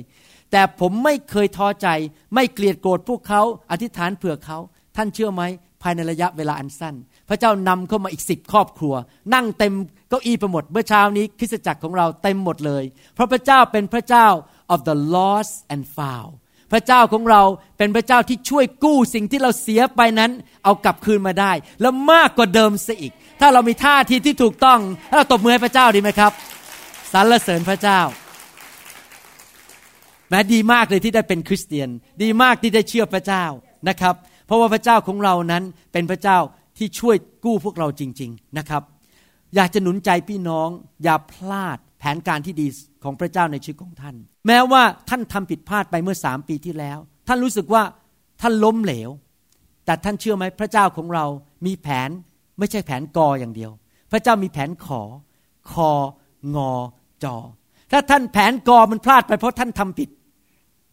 [0.51, 1.88] แต่ผมไม่เคยท้อใจ
[2.36, 4.57] ไม่เกลียดโกรธพวกเขาอธิษฐานเผื่อเขา
[4.95, 5.41] ท่านเชื่อไหม
[5.81, 6.95] ภายในระยะเวลาอันสั้น
[7.29, 8.93] พระเจ้านำเข้ามาอีกสิบครอบครัว
[9.33, 9.73] นั่งเต็ม
[10.09, 12.83] เก้าอี้ไปหมดเมื่อเช้านี้คริสตจักรของเราเต็มหมดเลย
[13.13, 14.27] เพราะพระเจ้าเป็นพระเจ้า
[14.73, 16.33] of the lost and found
[16.71, 17.41] พระเจ้าของเรา
[17.77, 20.31] เป็นพระเจ้าที่ช่วยกู้สิ่งที่เราเสียไปนั้น
[20.63, 24.79] เอากลับคืนมาได้ แล้วมากกว่าเดิมซะอีก ถ้าเรามีท่าทีที่ถูกต้อง
[25.17, 26.31] เราตบมือให้พระเจ้าดีไหมครับ
[27.12, 27.99] สรรเสริญพระเจ้า
[30.29, 31.89] แม้ดีมากเลยที่ได้เป็นคริสเตียน
[32.23, 33.45] ดีมากที่ได้เชื่อพระเจ้า
[33.89, 36.38] นะครับ เพราะว่าพระเจ้าของเรานั้นเป็นพระเจ้า
[36.77, 38.83] ที่ช่วยกู้พวกเราจริง ๆนะครับ
[39.55, 40.69] อยากจะหนุนใจพี่น้อง
[41.03, 42.67] อย่าพลาดแผนการที่ดี
[43.03, 44.15] ของพระเจ้าในชีวิตของท่าน
[44.47, 47.83] แม้ว่าท่านทำผิดพลาดไปเมื่อสามปีที่แล้ว ท่านรู้สึกว่า
[48.41, 49.09] ท่านล้มเหลว
[49.86, 51.25] แต่ท่านเชื่อไหมพระเจ้าของเรา
[51.65, 52.09] มีแผน
[52.59, 53.71] ไม่ใช่แผนกออย่างเดียว
[54.12, 55.01] พระเจ้ามีแผนขอ
[55.71, 55.91] คอ
[56.55, 56.73] งอ
[57.23, 57.36] จอ
[57.91, 60.09] ถ้าท่านแผนกอมันพลาดไปเพราะท่านทำผิด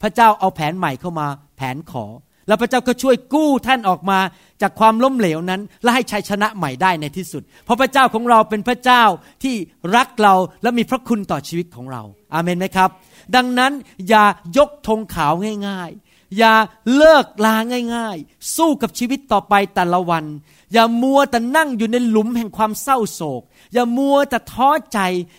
[0.02, 2.04] พระเจ้าเอาแผนใหม่เข้ามา แผนขอ
[2.50, 4.18] แล้วพระเจ้าก็ช่วยกู้ท่านออกมา
[4.62, 9.02] จากความล้มเหลวนั้น และให้ชัยชนะใหม่ได้ในที่สุด เพราะพระเจ้าของเราเป็นพระเจ้า
[9.42, 9.54] ที่
[9.96, 12.02] รักเราและมีพระคุณต่อชีวิตของเรา
[12.34, 12.90] อาเมนไหมครับ
[13.36, 13.72] ดังนั้น
[14.08, 14.24] อย่า
[14.56, 15.32] ยกธงขาว
[15.68, 16.54] ง่าย ๆ อย่า
[16.96, 17.56] เลิกลา
[17.94, 20.24] ง่าย ๆ สู้กับชีวิตต่อไปแต่ละวัน
[20.72, 24.98] อย่ามัวแต่นั่งอยู่ในหลุมแห่งความเศร้าโศก อย่ามัวแต่ท้อใจ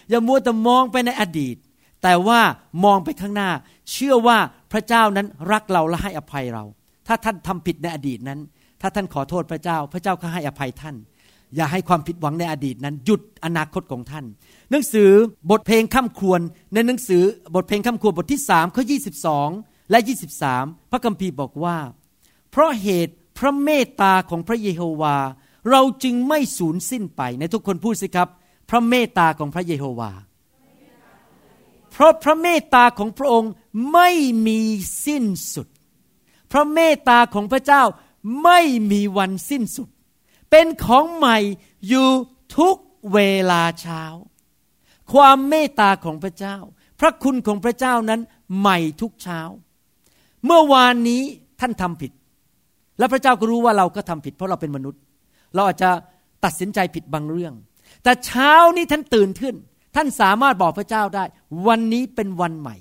[0.10, 1.56] อย่ามัวแต่มองไปในอดีต
[2.04, 2.40] แต่ว่า
[2.84, 3.50] มองไปข้างหน้า
[3.92, 4.38] เชื่อว่า
[4.72, 6.66] พระเจ้านั้นรักเราและให้อภัยเรา
[7.08, 8.40] ถ้าท่านทำผิดในอดีตนั้น
[8.82, 10.96] ถ้าท่านขอโทษพระเจ้า พระเจ้าก็ให้อภัยท่าน
[11.56, 14.26] อย่าให้ความผิดหวังในอดีตนั้น หยุดอนาคตของท่าน
[14.72, 15.10] หนังสือ
[15.52, 16.42] บทเพลงข้ามควร
[16.74, 17.24] ในหนังสือ
[17.56, 18.98] บทเพลงข้ามควรบทที่สามข้อยี
[19.92, 20.00] และ
[20.46, 21.78] 23 พระคัมภีร์บอกว่า
[22.52, 25.18] เพราะเหตุพระเมตตาของพระเยโฮวา
[25.70, 28.30] เราจึงไม่สูญสิ้นไปในทุกคนพูดสิครับ
[28.70, 30.12] พระเมตตาของพระเยโฮวา
[31.92, 33.52] เพราะพระเมตตาของพระองค์
[33.94, 34.10] ไม่
[34.48, 34.62] มี
[35.06, 35.68] สิ้นสุด
[36.52, 37.84] พระเมตตาของพระเจ้า
[38.44, 38.60] ไม่
[38.92, 39.90] มีวันสิ้นสุด
[40.52, 41.38] เป็นของใหม่
[41.88, 42.08] อยู่
[42.58, 42.76] ทุก
[43.14, 43.20] เว
[43.52, 44.04] ลาเช้า
[45.14, 46.58] ความเมตตาของพระเจ้า
[47.00, 48.22] พระคุณของพระเจ้านั้น
[48.60, 49.42] ใหม่ทุกเช้า
[50.46, 51.22] เมื่อวานนี้
[51.60, 52.12] ท่านทำผิด
[52.98, 55.02] แล้วพระเจ้าก็รู้ว่าเราก็ทำผิด เพราะเราเป็นมนุษย์
[55.56, 55.90] เราอาจจะ
[56.46, 57.54] ตัดสินใจผิดบางเรื่อง
[58.04, 59.56] แต่เช้านี้ท่านตื่นขึ้น
[59.96, 61.24] ท่านสามารถบอกพระเจ้าได้
[61.68, 62.76] วันนี้เป็นวันใหม่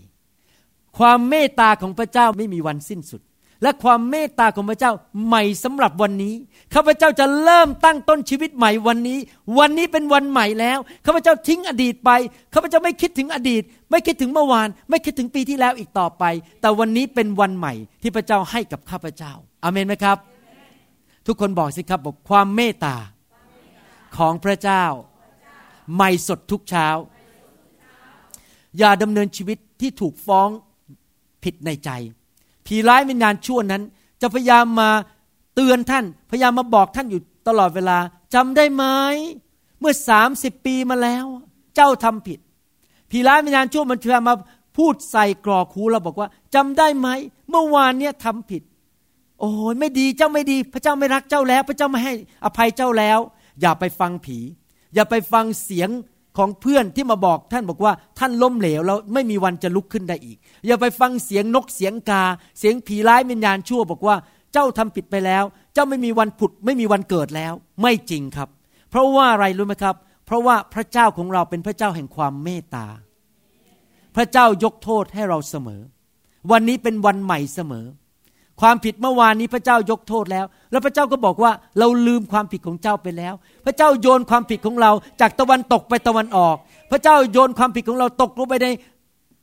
[0.98, 3.22] ความเมตตาของพระเจ้าไม่มีวันสิ้นสุด
[3.62, 4.92] และความเมตตาของพระเจ้า
[5.26, 6.34] ใหม่สำหรับวันนี้
[6.74, 9.18] ข้าพเจ้าจะเริ่มตั้งต้นชีวิตใหม่วันนี้
[9.58, 12.10] วันนี้เป็นวันใหม่แล้วข้าพเจ้าทิ้งอดีตไป
[12.54, 16.24] ข้าพเจ้าไม่คิดถึงอดีต ไม่คิดถึงเมื่อวาน ไม่คิดถึงปีที่แล้วอีกต่อไป
[16.60, 20.16] แต่วันนี้เป็นวันใหม่ที่พระเจ้าให้กับข้าพเจ้าอาเมนไหมครับ
[21.26, 22.96] ทุกคนบอกสิครับบอกความเมตตา
[24.16, 24.84] ของพระเจ้า
[25.94, 26.88] ใหม่สดทุกเช้า
[28.78, 30.48] อย่าดำเนินชีวิตที่ถูกฟ้อง
[31.44, 31.90] ผิดในใจ
[32.70, 33.82] ผีร้ายวิญญาณชั่วนั้น
[34.22, 34.90] จะพยายามมา
[35.54, 37.98] เตือนท่าน พยายามมาบอกท่านอยู่ตลอดเวลา
[38.34, 38.84] จำได้ไหม
[39.80, 41.24] เมื่อสามสิบปีมาแล้ว
[41.76, 42.38] เจ้าทำผิด
[43.10, 44.36] ผีร้ายวิญญาณชั่วมันพยายามมา
[44.76, 47.08] พูดใส่กรอกหูเราบอกว่าจำได้ไหม
[47.50, 48.62] เมื่อวานเนี้ยทำผิด
[49.40, 53.18] โอ้ยไม่ดีเจ้าไม่ดี พระเจ้าไม่รักเจ้าแล้ว พระเจ้าไม่ให้อภัยเจ้าแล้ว
[53.60, 54.38] อย่าไปฟังผี
[54.94, 55.90] อย่าไปฟังเสียง
[56.36, 62.22] ของเพื่อนที่มาบอกท่านบอกว่าท่านล้มเหลวแล้วไม่มีวันจะลุกขึ้นได้อีก อย่าไปฟังเสียงนกเสียงกา
[62.58, 64.16] เสียงผีร้ายวิญญาณชั่วบอกว่า
[64.52, 68.48] เจ้าทำผิดไปแล้ว เจ้าไม่มีวันผุด ไม่มีวันเกิดแล้ว ไม่จริงครับ
[68.90, 72.86] เพราะว่าอะไรรู้ไหมครับ เพราะว่าพระเจ้าของเราเป็นพระเจ้าแห่งความเมตตา
[74.16, 75.82] พระเจ้ายกโทษให้เราเสมอ
[76.50, 77.86] วันนี้เป็นวันใหม่เสมอ
[78.60, 83.34] ความผิดเมื่อวานนี้พระเจ้ายกโทษแล้ว แล้วพระเจ้าก็บอกว่าเราลืมความผิดของเจ้าไปแล้ว
[83.66, 86.56] พระเจ้าโยนความผิดของเราจากตะวันตกไปตะวันออก
[86.90, 88.68] พระเจ้าโยนความผิดของเราตกลงไปใน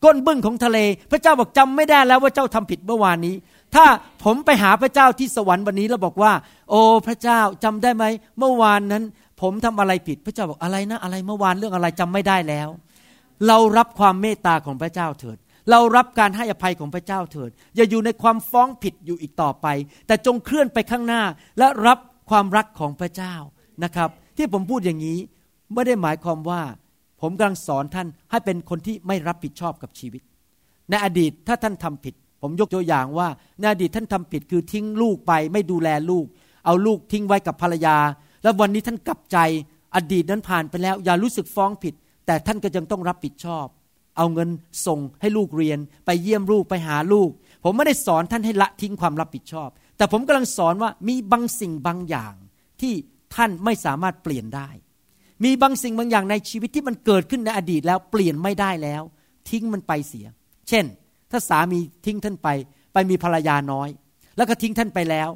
[0.03, 0.77] ก้นบึ้งของทะเล
[1.11, 3.35] พระเจ้าบอกจำไม่ได้แล้วว่าเจ้าทำผิดเมื่อวานนี้
[3.75, 3.85] ถ้า
[4.23, 6.31] ผมไปหาพระเจ้าที่สวรรค์วันนี้แล้วบอกว่า
[6.69, 8.05] โอ้พระเจ้าจำได้ไหม
[8.39, 9.03] เมื่อวานนั้น
[9.41, 12.69] ผมทำอะไรผิด พระเจ้าบอกอะไรนะอะไรเมื่อวานเรื่องอะไรจำไม่ได้แล้ว
[13.47, 15.37] เรารับความเมตตาของพระเจ้าเถิด
[15.71, 19.67] เรารับการให้อภัยของพระเจ้าเถิด อย่าอยู่ในความฟ้องผิดอยู่อีกต่อไป
[20.07, 21.23] แต่จงเคลื่อนไปข้างหน้า
[21.57, 21.99] และรับ
[22.29, 23.35] ความรักของพระเจ้า
[23.83, 25.19] นะครับ ที่ผมพูดอย่างนี้
[25.73, 26.61] ไม่ได้หมายความว่า
[27.21, 30.21] ผมกำลังสอนท่านให้เป็นคนที่ไม่รับผิดชอบกับชีวิต
[30.89, 33.27] ในอดีตถ้าท่านทำผิด ผมยกตัวอย่างว่า
[33.59, 36.25] ในอดีตท่านทำผิดคือทิ้งลูกไปไม่ดูแลลูก
[36.65, 37.97] เอาลูกทิ้งไว้กับภรรยา
[38.43, 39.37] แล้ววันนี้ท่านกลับใจ
[39.95, 41.93] อดีตนั้นผ่านไปแล้ว อย่ารู้สึกฟ้องผิด
[42.25, 43.65] แต่ท่านก็ยังต้องรับผิดชอบ
[44.17, 44.49] เอาเงิน
[44.87, 47.29] ส่งให้ลูกเรียน ไปเยี่ยมลูกไปหาลูก
[47.63, 52.33] ผมไม่ได้สอนท่านให้ละทิ้งความรับผิดชอบ แต่ผมกำลังสอนว่ามีบางสิ่งบางอย่าง
[52.81, 52.93] ที่
[53.35, 54.69] ท่านไม่สามารถเปลี่ยนได้
[55.43, 59.01] มีบางสิ่งบางอย่างในชีวิตที่มันเกิดขึ้นในอดีตแล้วเปลี่ยนไม่ได้แล้ว
[59.49, 60.27] ทิ้งมันไปเสีย
[60.69, 60.85] เช่น
[61.31, 62.47] ถ้าสามีทิ้งท่านไป
[62.93, 63.89] ไปมีภรรยาน้อย
[64.37, 65.29] แล้วก็ทิ้งท่านไปแล้ว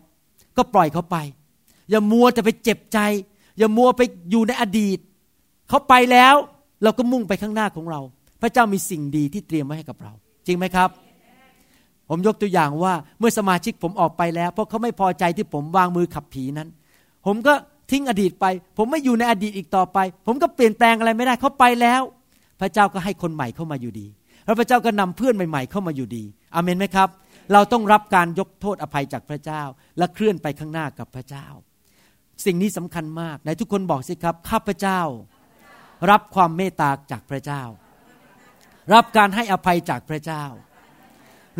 [0.57, 1.17] ก็ปล่อยเขาไป
[1.89, 2.99] อย่ามัวแต่ไปเจ็บใจ
[3.57, 4.99] อย่ามัวไปอยู่ในอดีต
[5.69, 6.35] เขาไปแล้ว
[6.83, 8.01] เราก็มุ่งไปข้างหน้าของเรา
[8.41, 10.13] พระเจ้ามีสิ่งดีที่เตรียมไว้ให้กับเรา
[10.47, 10.89] จริงไหมครับ
[12.09, 16.69] ผมยกตัวอย่างว่าเมื่อสมาชิกผมออกไปแล้ว เพราะเขาไม่พอใจที่ผมวางมือขับผีนั้น
[17.25, 17.53] ผมก็
[17.91, 18.45] ทิ้งอดีตไป
[18.77, 22.01] ผมไม่อยู่ในอดีตอีกต่อไป ผมก็เปลี่ยนแปลงอะไรไม่ได้เขาไปแล้ว
[22.61, 24.07] พระเจ้าก็ให้คนใหม่เข้ามาอยู่ดี
[24.45, 26.23] แล้วพระเจ้าก็นำเพื่อนใหม่ๆเข้ามาอยู่ดี
[26.55, 27.09] อเมนไหมครับ
[27.53, 29.61] เราต้องรับการยกโทษอภัยจากพระเจ้า
[29.97, 31.45] และเคลื่อนไปข้างหน้ากับพระเจ้า
[32.45, 34.99] สิ่งนี้สำคัญมากในทุกคนบอกสิครับข้าพเจ้า
[36.11, 37.61] รับความเมตตาจากพระเจ้า
[38.93, 40.43] รับการให้อภัยจากพระเจ้า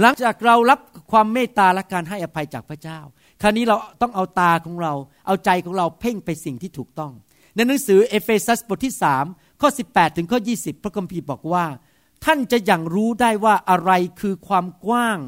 [0.01, 0.79] หลังจากเรารับ
[1.11, 2.99] ความเมตตาและการให้อภัยจากพระเจ้า
[3.41, 4.93] คราวนี้เราต้องเอาตาของเรา
[5.27, 7.13] เอาใจของเราเพ่งไปสิ่งที่ถูกต้อง
[7.55, 9.25] ในหนังสือเอเฟซัสบทที่สาม
[9.61, 11.65] ข้อ 18 ถึงข้อ 20 พระคัมภีร์บอกว่า
[12.25, 13.91] ท่านจะหยั่งรู้ได้ว่าอะไร
[14.21, 15.19] คือความกว้าง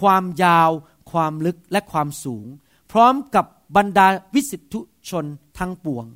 [0.00, 0.70] ความยาว
[1.12, 2.46] ความลึกและความสูง
[2.92, 3.44] พร้อมกับ
[3.76, 5.24] บรรดาวิสุทธิชน
[5.58, 6.06] ทั้งปวง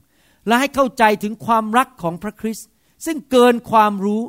[0.46, 2.68] และให้เข้าใจถึงความรักของพระคริสต์
[3.06, 4.22] ซึ่งเกินความรู้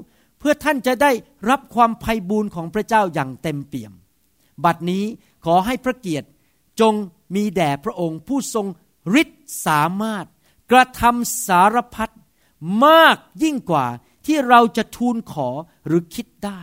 [0.45, 1.11] เพื่อท่านจะได้
[1.49, 3.93] รับความไพบูลย์ของพระเจ้าอย่างเต็มเปี่ยม
[4.63, 5.03] บัดนี้
[5.45, 6.27] ขอให้พระเกียรติ
[6.79, 6.93] จง
[7.35, 8.67] มีแด่พระองค์ผู้ทรง
[9.21, 10.25] ฤทธิ์สามารถ
[10.71, 12.09] กระทำสารพัด
[12.85, 13.85] มากยิ่งกว่า
[14.25, 15.49] ที่เราจะทูลขอ
[15.87, 16.61] หรือคิดได้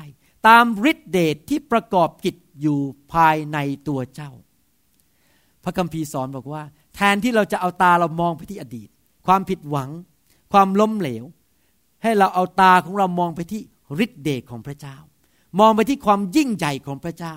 [0.48, 2.78] ตามฤทธิเดชทที่ประกอบกิจอยู่
[3.12, 4.30] ภายในตัวเจ้า
[5.64, 6.62] พระคัมภีร์สอนบอกว่า
[6.94, 8.88] แทนที่เราจะเอาตาเรามองไปที่อดีต
[9.26, 9.90] ความผิดหวัง
[10.52, 11.24] ความล้มเหลว
[12.02, 13.62] ให้เราเอาตาของเรามองไปที่
[14.04, 14.96] ฤทธิเดชของพระเจ้า
[15.60, 17.34] มองไปที่ความยิ่งใหญ่ของพระเจ้า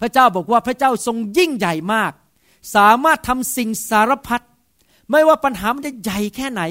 [0.00, 2.12] พระเจ้าบอกว่าพระเจ้าทรงยิ่งใหญ่มาก
[2.76, 4.42] สามารถทำสิ่งสารพัด
[5.10, 6.62] ไม่ว่าปัญหามันจะใหญ่แค่ไหน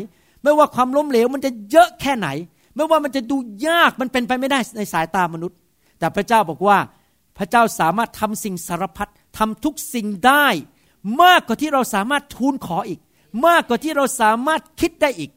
[0.43, 2.27] ไม่ว่าความล้มเหลวมันจะเยอะแค่ไหน
[2.75, 5.57] ไม่ว่ามันจะดูยากมันเป็นไปไม่ได้ในสายตามนุษย์
[5.99, 6.77] แต่พระเจ้าบอกว่า
[7.37, 10.47] พระเจ้าสามารถทำสิ่งสารพัดทำทุกสิ่งได้
[11.23, 12.99] มากกว่าที่เราสามารถทูลขออีก
[13.47, 15.31] มากกว่าที่เราสามารถคิดได้อีก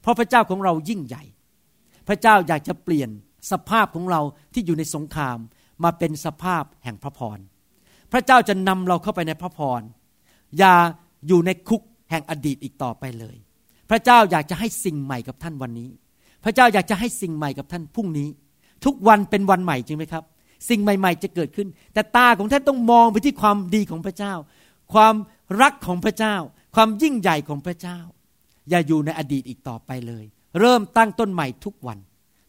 [0.00, 1.22] เพราะพระเจ้าของเรายิ่งใหญ่
[2.08, 3.10] พระเจ้าอยากจะเปลี่ยน
[3.50, 4.20] สภาพของเรา
[4.52, 5.38] ที่อยู่ในสงคราม
[5.84, 7.38] มาเป็นสภาพแห่งพระพร
[8.12, 9.80] พระเจ้าจะนำเราเข้าไปในพระพร
[10.58, 10.74] อย่า
[11.28, 13.36] อยู่ในคุกแห่งอดีตอีกต่อไปเลย
[13.90, 15.90] พระเจ้าอยากจะให้สิ่งใหม่กับท่านวันนี้
[16.44, 18.28] พระเจ้าอยากจะให้สิ่งใหม่กับท่านพรุ่งนี้
[18.84, 20.24] ทุกวันเป็นวันใหม่จริงไหมครับ
[20.68, 24.34] สิ่งใหม่ ๆ จะเกิดขึ้น แต่ตาของท่านต้องมองไปที่ความดีของพระเจ้า
[24.92, 25.14] ความ
[25.62, 26.36] รักของพระเจ้า
[26.74, 27.98] ความยิ่งใหญ่ของพระเจ้า
[28.70, 30.24] อย่าอยู่ในอดีตอีกต่อไปเลย
[30.60, 31.98] เริ่มตั้งต้นใหม่ทุกวัน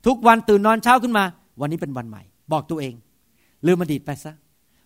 [0.06, 1.24] ทุกวันตื่นนอนเช้าขึ้นมา
[1.62, 2.94] วันนี้เป็นวันใหม่ บอกตัวเอง
[3.68, 4.34] ลืมอดีตไปซะ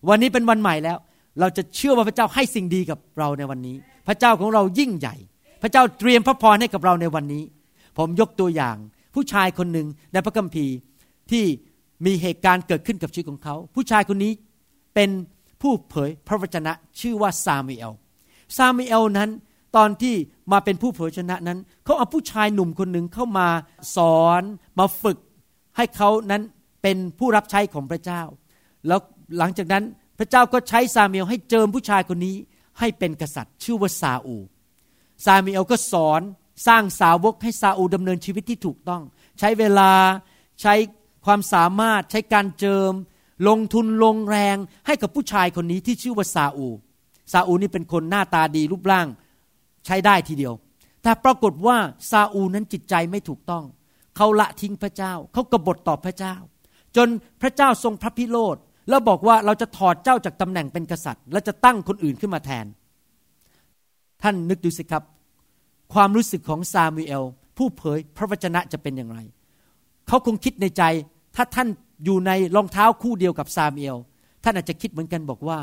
[0.09, 0.97] วันนี้เป็นวันใหม่แล้ว
[1.39, 3.75] เราจะเชื่อว่าพระเจ้าให้สิ่งดีกับเราในวันนี้
[4.07, 5.15] พระเจ้าของเรายิ่งใหญ่
[5.61, 7.43] พระเจ้าเตรียมพระพรให้กับเราในวันนี้
[7.97, 8.75] ผมยกตัวอย่าง
[9.15, 10.73] ผู้ชายคนหนึ่งในพระคัมภีร์
[11.31, 11.43] ที่
[12.05, 14.31] มีเหตุการณ์เกิดขึ้นกับชีวิตของเขา ผู้ชายคนนี้
[14.95, 15.09] เป็น
[15.61, 17.91] ผู้เผยพระวจนะชื่อว่าซามูเอล
[18.57, 19.29] ซามูเอลนั้น
[19.75, 20.15] ตอนที่
[20.51, 23.47] มาเป็นผู้เผยชนะนั้น เขาเอาผู้ชายหนุ่มคนหนึ่งเข้ามา
[23.95, 24.41] สอน
[24.79, 25.17] มาฝึก
[25.77, 26.41] ให้เขานั้น
[26.81, 28.21] เป็นผู้รับใช้ของพระเจ้า
[28.87, 28.99] แล้ว
[29.37, 29.83] หลังจากนั้น
[30.19, 32.35] พระเจ้าก็ใช้ซามูเอลให้เจิมผู้ชายคนนี้
[32.79, 34.37] ให้เป็นกษัตริย์ ชื่อว่าซาอู
[35.25, 36.21] ซามีเอลก็สอน
[36.67, 39.01] สร้างสาวกให้ซาอูดำเนินชีวิตที่ถูกต้อง
[39.39, 39.91] ใช้เวลา
[40.61, 40.73] ใช้
[41.25, 42.91] ความสามารถใช้การเจิม
[43.47, 44.57] ลงทุนลงแรง
[44.87, 46.67] ให้กับผู้ชายคนนี้ที่ชื่อว่าซาอู
[47.33, 49.07] ซาอูนี่เป็นคนหน้าตาดีรูปร่าง
[49.87, 50.53] ใช้ได้ทีเดียว
[51.03, 51.77] แต่ปรากฏว่า
[52.11, 53.63] ซาอูนั้นจิตใจไม่ถูกต้อง
[54.15, 56.35] เขาละทิ้งพระเจ้า เขากบฏต่อพระเจ้า
[56.95, 57.07] จน
[57.41, 58.57] พระเจ้าทรงพระพิโรธ
[58.89, 62.65] แล้วบอกว่าเราจะถอดเจ้าจากตำแหน่งเป็นกษัตริย์ และจะตั้งคนอื่นขึ้นมาแทน
[64.21, 65.03] ท่านนึกดูสิครับ
[65.93, 67.23] ความรู้สึกของซามูเอล
[67.57, 69.19] ผู้เผยพระวจนะจะเป็นอย่างไร
[70.07, 70.83] เขาคงคิดในใจ
[71.35, 71.67] ถ้าท่าน
[72.05, 73.97] อยู่ในรองเท้าคู่เดียวกับซามูเอล
[74.43, 75.59] ท่านอาจจะคิดเหมือนกันบอกว่า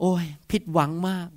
[0.00, 1.28] โอ้ยผิดหวังมาก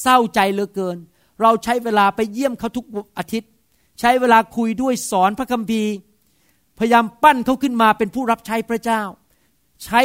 [0.00, 0.96] เศร้าใจเหลือเกิน
[1.42, 2.86] เราใช้เวลาไปเยี่ยมเขาทุก
[3.18, 3.50] อาทิตย์
[4.00, 5.92] ใช้เวลาคุยด้วยสอนพระคัมภีร์
[6.78, 9.02] พยายามปั้นเขาขึ้นมาเป็นผู้รับใช้พระเจ้า
[9.84, 10.00] ใช้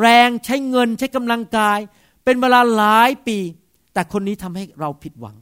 [0.00, 1.78] แรงใช้เงินใช้กำลังกาย
[2.24, 3.38] เป็นเวลาหลายปี
[3.94, 5.36] แต่คนนี้ทำให้เราผิดหวัง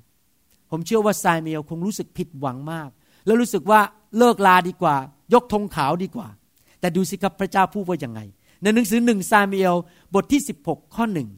[0.70, 2.88] ผมเชื่อว่าซายเมียลคงรู้สึกผิดหวังมาก
[3.27, 3.81] แล้วรู้สึกว่า
[4.18, 4.97] เลิกลาดีกว่า
[5.35, 6.29] ยกธงขาวดีกว่า
[6.81, 8.20] แต่ดูสิครับพระเจ้าพูดว่าอย่างไง
[8.62, 9.77] ในหนังสือหนึ่งซามีเอล
[10.14, 11.29] บทที่ 16 ข้อหนึ่ง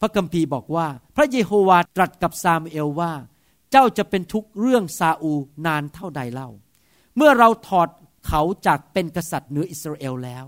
[0.00, 3.12] พระคัมภีร์บอกว่า พระเยโฮวาตรัสกับซามีเอลว่า
[3.76, 5.32] เจ้าจะเป็นทุกเรื่องซาอู
[5.66, 6.50] นานเท่าใดเล่า
[7.16, 7.88] เมื่อเราถอด
[8.26, 10.44] เขาจากเป็นกษัตริย์เหนืออิสราเอลแล้ว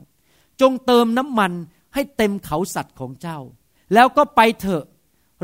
[0.61, 1.53] จงเติมน้ำมัน
[1.95, 3.39] ให้เต็มเขาสัตว์ของเจ้า
[3.95, 4.85] แล้วก็ไปเถอะ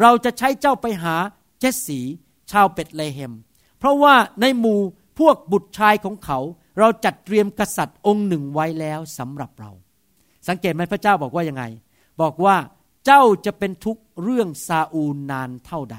[0.01, 1.15] เราจะใช้เจ้าไปหา
[1.61, 2.01] เจสสี
[2.51, 3.33] ชาวเปตเลเฮม
[3.79, 4.81] เพราะว่าในหมู่
[5.19, 6.39] พวกบุตรชายของเขา
[6.79, 9.71] เราจัดเตรียมกษัตริย์องค์หนึ่งไว้แล้วสำหรับเรา
[10.49, 11.65] สังเกตไหมพระเจ้าบอกว่ายังไง
[12.23, 12.57] บอกว่า
[13.07, 15.99] เจ้าจะเป็นทุกเรื่องซาอูนานเท่าใด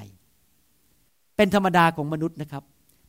[1.36, 2.62] เป็นธรรมดาของมนุษย์นะครับ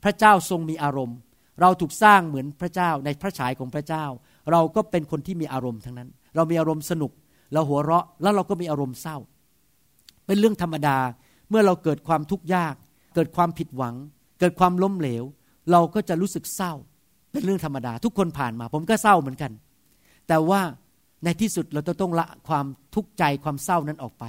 [0.04, 1.18] พระเจ้าทรงมีอารมณ์
[1.62, 4.06] เราถูกสร้างเหมือนพระเจ้าในพระฉายของพระเจ้า
[4.52, 7.12] เราก็เป็นคนที่มีอารมณ์ทั้งนั้น เรามีอารมณ์สนุก
[7.54, 9.18] เราหัวเราะแล้วเราก็มีอารมณ์เศร้า
[10.26, 10.98] เป็นเรื่องธรรมดา
[11.50, 12.76] เมื่อเราเกิดความทุกข์ยาก
[13.16, 13.96] เกิดความผิดหวัง
[14.40, 15.24] เกิดความล้มเหลว
[15.72, 16.74] เราก็จะรู้สึกเศร้า
[17.32, 19.52] เป็นเรื่องธรรมดา ทุกคนผ่านมา ผมก็เศร้าเหมือนกัน
[20.28, 20.62] แต่ว่า
[21.24, 24.26] ในที่สุดเราต้องละความทุกข์ใจความเศร้านั้นออกไป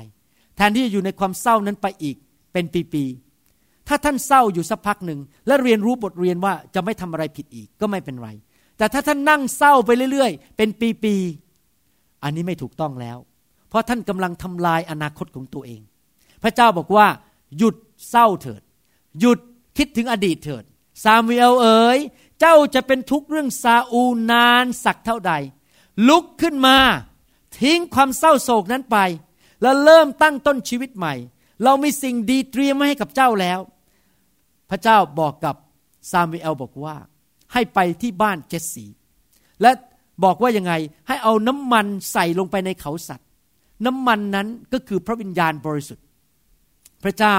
[0.57, 2.17] แทนที่จะอยู่ในความเศร้านั้นไปอีก
[2.53, 3.26] เป็นปีๆ
[3.89, 8.29] ถ้าท่านเศร้าอยู่สักพักหนึ่งและเรียนรู้บทเรียนว่าจะไม่ทำอะไรผิดอีกก็ไม่เป็นไร
[8.79, 10.69] แต่ถ้าท่านนั่งเศร้าไปเรื่อย ๆ เป็น
[11.03, 13.19] ปีๆอันนี้ไม่ถูกต้องแล้ว
[13.69, 15.81] เพราะท่านกำลังทำลายอนาคตของตัวเอง
[16.43, 17.07] พระเจ้าบอกว่า
[17.59, 17.77] หยุด
[18.11, 18.63] เศร้าเถิด
[19.21, 19.39] หยุด
[19.77, 20.65] คิดถึงอดีตเถิด
[21.05, 21.99] ซามูเอลเอ๋ย
[22.41, 25.33] เจ้าจะเป็นทุกข์เรื่องซาอูนานสักเท่าใด
[26.09, 26.77] ลุกขึ้นมา
[27.61, 28.99] ทิ้งความเศร้าโศกนั้นไป
[29.63, 31.15] แล้วเริ่มตั้งต้นชีวิตใหม่
[31.65, 33.59] เรามีสิ่งดีเตรียมไว้ให้กับเจ้าแล้ว
[34.71, 35.57] พระเจ้าบอกกับ
[36.11, 36.97] ซามูเอลบอกว่า
[37.53, 38.87] ให้ไปที่บ้านเจสสี
[39.63, 39.71] และ
[40.25, 40.73] บอกว่ายังไง
[41.09, 43.27] ให้เอาน้ำมันใส่ลงไปในเขาสัตว์
[43.87, 46.05] น้ำมันนั้นก็คือพระวิญญาณบริสุทธิ์
[47.05, 47.37] พระเจ้า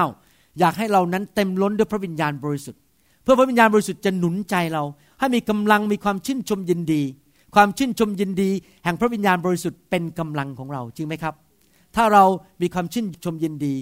[0.58, 2.80] อยากให้เรานั้นเต็มล้นด้วยพระวิญญาณบริสุทธิ์
[3.22, 4.84] เพื่อพระวิญญาณบริสุทธิ์จะหนุนใจเรา
[5.18, 7.02] ให้มีกำลังมีความชื่นชมยินดี
[7.54, 8.50] ความชื่นชมยินดี
[8.84, 11.34] แห่งพระวิญญาณบริสุทธิ์เป็นกำลังของเราจริงไหมครับ
[11.96, 12.24] ถ้าเรา
[12.62, 13.74] มีความชื่นชมยินดี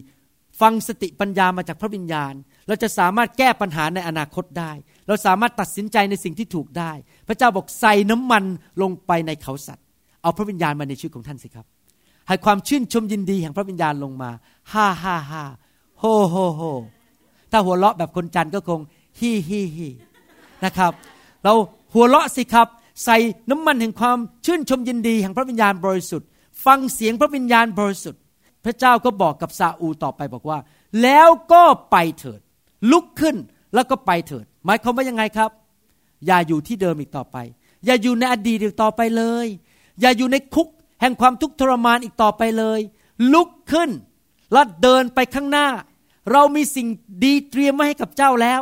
[0.60, 2.34] พลังสติปัญญามาจากพระวิญญาณ
[2.66, 4.72] เราจะสามารถแก้ปัญหาในอนาคตได้
[5.06, 6.92] เราสามารถตัดสินใจในสิ่งที่ถูกได้
[7.28, 8.44] พระเจ้าบอกใส่น้ำมัน
[8.82, 9.84] ลงไปในเขาสัตว์
[10.22, 11.66] เอาพระวิญญาณมาในชีวิตของท่านสิครับ
[12.28, 14.30] ให้ความชื่นชมยินดีแห่งพระวิญญาณลงมา
[14.72, 15.44] ฮ่าฮ่าฮ่า
[15.98, 16.62] โฮโฮโฮ
[17.50, 18.80] ถ้าหัวเราะแบบคนจันก็คง
[19.18, 19.88] ฮีฮีฮี
[20.64, 20.92] นะครับ
[21.44, 21.52] เรา
[21.94, 22.68] หัวเราะสิครับ
[23.04, 23.16] ใส่
[23.50, 26.28] น้ำมันแห่งความชื่นชมยินดีแห่งพระวิญญาณบริสุทธิ์
[26.64, 28.20] ฟังเสียงพระวิญญาณบริสุทธิ์
[28.66, 30.58] พระเจ้าก็บอกกับซาอูต่อไปบอกว่า
[31.02, 32.40] แล้วก็ไปเถิด
[32.92, 33.36] ลุกขึ้น
[33.74, 35.50] แล้วก็ไปเถิด หมายความว่ายังไงครับ
[36.26, 37.36] อย่าอยู่ที่เดิมอีกต่อไป
[37.84, 39.46] อย่าอยู่ในอดีตอีกต่อไปเลย
[40.00, 40.68] อย่าอยู่ในคุก
[41.00, 42.80] แห่งความทุกข์ทรมานอีกต่อไปเลย
[43.32, 43.90] ลุกขึ้น
[44.52, 45.68] แล้วเดินไปข้างหน้า
[46.32, 46.86] เรามีสิ่ง
[47.24, 48.60] ดีเตรียมไว้ให้กับเจ้าแล้ว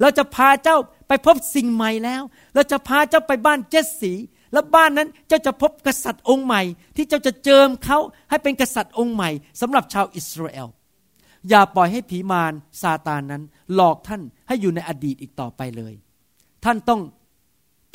[0.00, 0.76] เราจะพาเจ้า
[1.08, 2.22] ไปพบสิ่งใหม่แล้ว
[2.54, 4.12] เราจะพาเจ้าไปบ้านเจสสี
[4.52, 6.62] แล้วบ้านนั้นเจ้าจะพบกษัตริย์องค์ใหม่
[6.96, 7.98] ที่เจ้าจะเจิมเขา
[8.30, 9.30] ให้เป็นกษัตริย์องค์ใหม่
[9.60, 10.68] สำหรับชาวอิสราเอล
[11.48, 13.42] อย่าปล่อยให้ผีมารซาตานนั้น
[13.74, 15.94] หลอกท่านให้อยู่ในอดีตอีกต่อไปเลย
[16.64, 17.00] ท่านต้อง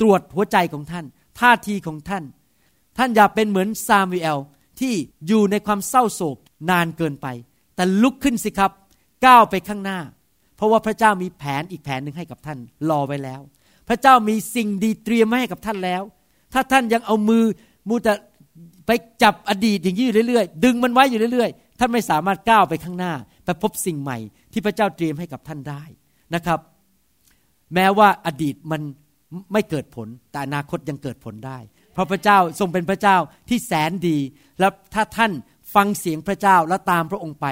[0.00, 1.04] ตรวจหัวใจของท่าน
[1.40, 2.24] ท่าทีของท่าน
[2.98, 4.38] ท่านอย่าเป็นเหมือนซามูเอล
[4.80, 4.94] ที่
[5.26, 6.36] อยู่ในความเศร้าโศก
[6.70, 7.26] นานเกินไป
[7.76, 8.70] แต่ลุกขึ้นสิครับ
[9.26, 9.98] ก้าวไปข้างหน้า
[10.56, 12.58] เพราะว่าพระเจ้ามีแผนอีกแผนหนึ่งให้กับท่าน
[12.90, 13.40] รอไว้แล้ว
[13.88, 16.02] พระเจ้ามีสิ่งดีเตรียมไว้ให้กับท่านแล้ว
[16.52, 17.44] ถ้าท่านยังเอามือ
[17.88, 18.12] มูแต่
[18.86, 18.90] ไป
[19.22, 23.12] จับอดีตอย่างนี้อยู่เรื่อยๆ ดึงมันไว้อยู่เรื่อยๆ ท่านไม่สามารถก้าวไปข้างหน้า
[23.44, 24.18] ไปพบสิ่งใหม่
[24.52, 25.82] ที่พระเจ้าเตรียมให้กับท่านได้
[26.34, 26.60] นะครับ
[27.74, 28.80] แม้ว่าอดีตมัน
[29.52, 31.58] ไม่เกิดผล แต่อนาคตยังเกิดผลได้
[31.92, 33.16] เพราะพระเจ้าทรงเป็นพระเจ้า
[33.48, 34.18] ที่แสนดี
[34.58, 35.32] และถ้าท่าน
[35.74, 37.46] ฟังเสียงพระเจ้าและตามพระองค์ไป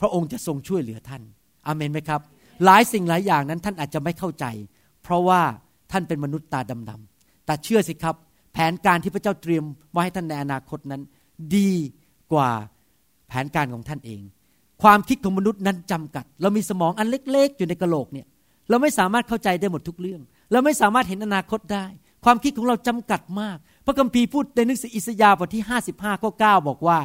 [0.00, 1.22] พระองค์จะทรงช่วยเหลือท่าน
[1.66, 2.20] อเมนไหมครับ
[2.64, 4.44] หลายสิ่งหลายอย่างนั้นท่านอาจจะไม่เข้าใจ
[5.02, 5.40] เพราะว่า
[5.92, 8.16] ท่านเป็นมนุษย์ตาดำๆแต่เชื่อสิครับ
[8.54, 11.02] แผนการที่พระเจ้าเตรียมไว้ให้ท่านในอนาคตนั้น
[11.56, 11.72] ดี
[12.32, 12.50] กว่า
[13.28, 14.20] แผนการของท่านเอง
[14.82, 18.26] ความคิดของมนุษย์นั้นจำกัด เรามีสมองอันเล็ก ๆ อยู่ในกระโหลกเนี่ย
[18.68, 20.20] เราไม่สามารถเข้าใจได้หมดทุกเรื่อง
[20.52, 21.86] เราไม่สามารถเห็นอนาคตได้
[22.24, 26.98] ความคิดของเราจำกัดมาก พระคัมภีร์พูดในหนังสืออิสยาห์บทที่ 55ข้อ9บอกว่า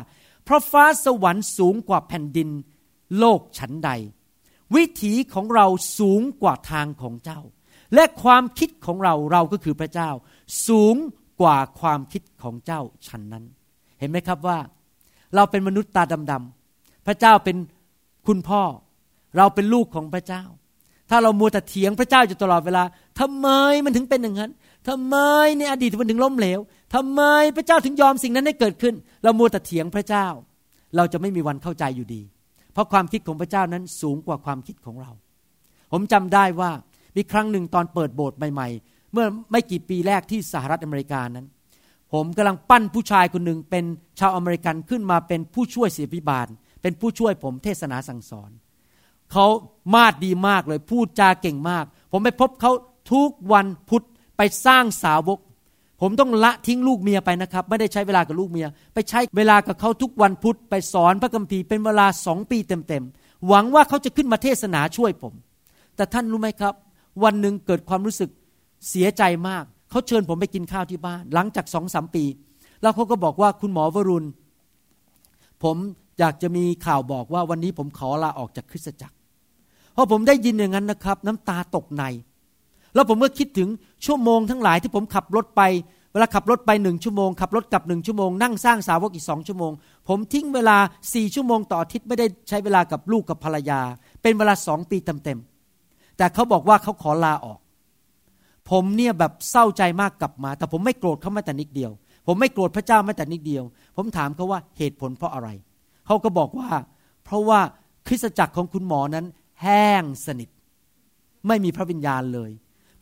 [0.46, 2.50] เพราะฟ้าสวรรค์สูงกว่าแผ่นดิน
[3.20, 3.90] โลกฉันใด
[4.76, 5.66] วิถีของเรา
[6.00, 7.42] สูงกว่าทางของเจ้า
[7.96, 10.10] และความคิดของเราเราก็คือพระเจ้า
[10.68, 10.96] สูง
[11.41, 13.43] กว่าความคิดของเจ้าฉันนั้น
[13.99, 14.58] เห็นไหมครับว่า
[15.36, 17.58] เราเป็นมนุษย์ตาดำๆพระเจ้าเป็น
[18.28, 18.62] คุณพ่อ
[19.38, 20.43] เราเป็นลูกของพระเจ้า
[21.10, 22.83] ถ้าเรามัวแต่เถียงพระเจ้าอยู่ตลอดเวลา
[23.19, 23.48] ทำไม
[23.85, 24.52] มันถึงเป็นอย่างนั้น
[24.90, 25.15] ทำไม
[25.58, 26.60] ในอดีตมันถึงล้มเหลว
[26.96, 27.21] ทำไม
[27.56, 30.27] พระเจ้าถึงยอมสิ่งนั้นให้เกิดขึ้น เรามัวแต่เถียงพระเจ้า
[30.96, 32.21] เราจะไม่มีวันเข้าใจอยู่ดี
[32.73, 35.12] เพราะความคิดของพระเจ้านั้นสูงกว่าความคิดของเรา
[35.92, 36.71] ผมจำได้ว่า
[37.15, 41.48] มีครั้งหนึ่งตอนเปิดโบสถ์ใหม่ๆ เมื่อไม่กี่ปีแรกที่สหรัฐอเมริกานั้น
[42.14, 43.86] ผมกำลังปั้นผู้ชายคนหนึ่งเป็น
[44.20, 46.48] ชาวอเมริกันขึ้นมาเป็นผู้ช่วยศิบิบาล
[46.82, 48.52] เป็นผู้ช่วยผมเทศนาสั่งสอน
[49.32, 49.48] เขา
[49.94, 52.72] มาดดีมากเลยพูดจาเก่งมาก ผมไปพบเขา
[53.14, 54.06] ทุกวันพุธ
[54.38, 55.40] ไปสร้างสาวก
[56.02, 65.34] ผมต้องละทิ้งลูกเมียไปนะครับ ไม่ได้ใช้เวลากับลูกเมีย ไปใช้เวลากับเขาทุกวันพุธไปสอนพระคัมภีร์เป็นเวลาสองปีเต็มๆหวังว่าเขาจะขึ้นมาเทศนาช่วยผม
[65.96, 66.74] แต่ท่านรู้ไหมครับ
[67.24, 68.30] วันหนึ่งเกิดความรู้สึก
[68.90, 72.23] เสียใจมาก เขาเชิญผมไปกินข้าวที่บ้าน หลังจากสองสามปี
[72.82, 74.27] แล้วเขาก็บอกว่าคุณหมอวรุณ
[75.63, 75.77] ผม
[76.19, 79.15] อยากจะมีข่าวบอกว่าวันนี้ผมขอลาออกจากคริสตจักร
[79.96, 82.04] พอผมได้ยินอย่างนั้นนะครับ น้ำตาตกใน
[82.96, 83.69] แล้วผมก็คิดถึง
[84.06, 85.62] ชั่วโมงทั้งหลายที่ผมขับรถไป
[86.13, 89.71] เวลาขับรถไปหนึ่งชั่วโมง ขับรถกลับหนึ่งชั่วโมง นั่งสร้างสาวกอีกสองชั่วโมง
[90.08, 90.77] ผมทิ้งเวลา
[91.13, 93.82] สี่ชั่วโมงต่ออาทิตย์ไม่ได้ใช้เวลากับลูกกับภรรยา
[94.21, 97.60] เป็นเวลาสองปีเต็มๆแต่เขาบอกว่าเขาขอลาออก
[98.72, 101.92] ผมเนี่ยแบบเศร้าใจมากกลับมา แต่ผมไม่โกรธเขาแม้แต่นิดเดียว
[102.28, 103.63] ผมไม่โกรธพระเจ้าแม้แต่นิดเดียว
[103.96, 105.50] ผมถามเขาว่าเหตุผลเพราะอะไร
[106.06, 106.70] เขาก็บอกว่า
[107.26, 107.60] เพราะว่า
[108.08, 109.26] คริสตจักรของคุณหมอนั้น
[109.62, 110.50] แห้งสนิท
[111.48, 112.52] ไม่มีพระวิญญาณเลย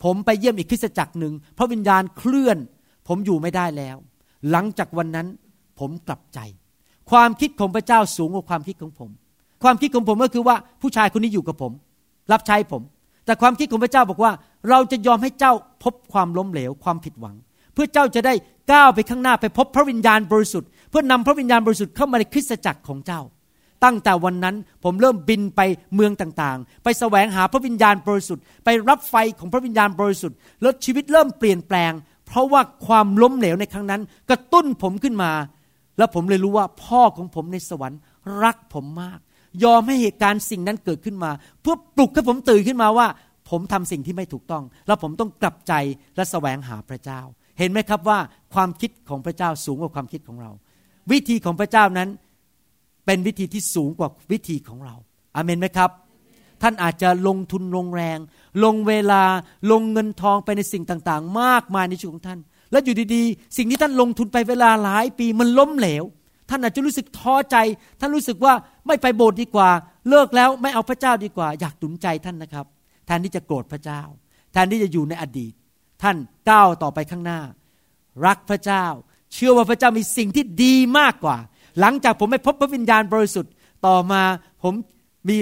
[0.04, 2.58] ผมไปเยี่ยมอีกคริสตจักรหนึ่งพระวิญญาณเคลื่อน
[3.08, 3.96] ผมอยู่ไม่ได้แล้ว
[4.50, 5.26] หลังจากวันนั้น
[5.78, 6.38] ผมกลับใจ
[7.10, 9.10] ความคิดของพระเจ้าสูงกว่าความคิดของผม
[9.62, 11.72] ความคิดของผมก็คือว่าผู้ชายคนนี้อยู่กับผม
[12.32, 12.82] รับใช้ผม
[13.28, 14.32] แต่ความคิดของพระเจ้าบอกว่า
[14.68, 15.52] เราจะยอมให้เจ้า
[15.82, 17.36] พบความล้มเหลวความผิดหวัง
[17.74, 18.34] เพื่อเจ้าจะได้
[18.72, 23.20] ก้าวไปข้างหน้าไปพบพระวิญญาณบริสุทธิ์เพื่อนำพระวิญญาณบริสุทธิ์เข้ามาในคริสตจักรของเจ้า
[23.84, 25.60] ตั้งแต่วันนั้นผมเริ่มบินไป
[25.94, 31.92] เมืองต่างๆ ไปแสวงหาพระวิญญาณบริสุทธิ์ไปรับไฟของพระวิญญาณบริสุทธิ์แล้วชีวิตเริ่มเปลี่ยนแปลง
[32.26, 35.32] เพราะว่าความล้มเหลวในครั้งนั้น กระตุ้นผมขึ้นมา
[35.98, 38.00] แล้วผมเลยรู้ว่าพ่อของผมในสวรรค์
[38.42, 39.18] รักผมมาก
[39.64, 41.30] ยอมให้เหตุการณ์สิ่งนั้นเกิดขึ้นมา
[41.60, 43.06] เพื่อปลุกให้ผมตื่นขึ้นมาว่า
[43.50, 45.72] ผมทำสิ่งที่ไม่ถูกต้อง แล้วผมต้องกลับใจ
[46.16, 47.20] และแสวงหาพระเจ้า
[47.58, 48.18] เห็นไหมครับว่า
[48.54, 50.50] ความคิดของพระเจ้าสูงกว่าความคิดของเรา
[51.12, 52.08] วิธีของพระเจ้านั้น
[53.06, 54.94] เป็นวิธีที่สูงกว่าวิธีของเรา
[55.34, 55.90] อาเมนไหมครับ
[56.62, 58.18] ท่านอาจจะลงทุนลงแรง
[58.64, 59.22] ลงเวลา
[59.70, 62.40] ลงเงินทองไปในสิ่งต่างๆ มากมายในชีวิตของท่าน
[62.70, 66.04] แล้วอยู่ดีๆ สิ่งที่ท่านลงทุนไปเวลาหลายปีมันล้มเหลว
[66.50, 67.56] ท่านอาจจะรู้สึกท้อใจ
[68.00, 68.54] ท่านรู้สึกว่า
[68.86, 69.70] ไม่ไปโบสถ์ดีกว่า
[70.08, 72.66] เลิกแล้วไม่เอาพระเจ้าดีกว่า อยากตุนใจท่านนะครับ
[73.06, 74.02] แทนที่จะโกรธพระเจ้า
[74.52, 75.52] แทนที่จะอยู่ในอดีต
[76.02, 76.16] ท่าน
[76.50, 77.40] ก้าวต่อไปข้างหน้า
[78.26, 78.84] รักพระเจ้า
[79.34, 81.36] เชื่อว่าพระเจ้ามีสิ่งที่ดีมากกว่า
[81.80, 83.52] หลังจากผมไปพบพระวิญญาณบริสุทธิ์
[83.86, 84.22] ต่อมา
[84.62, 84.74] ผม
[85.28, 85.36] มี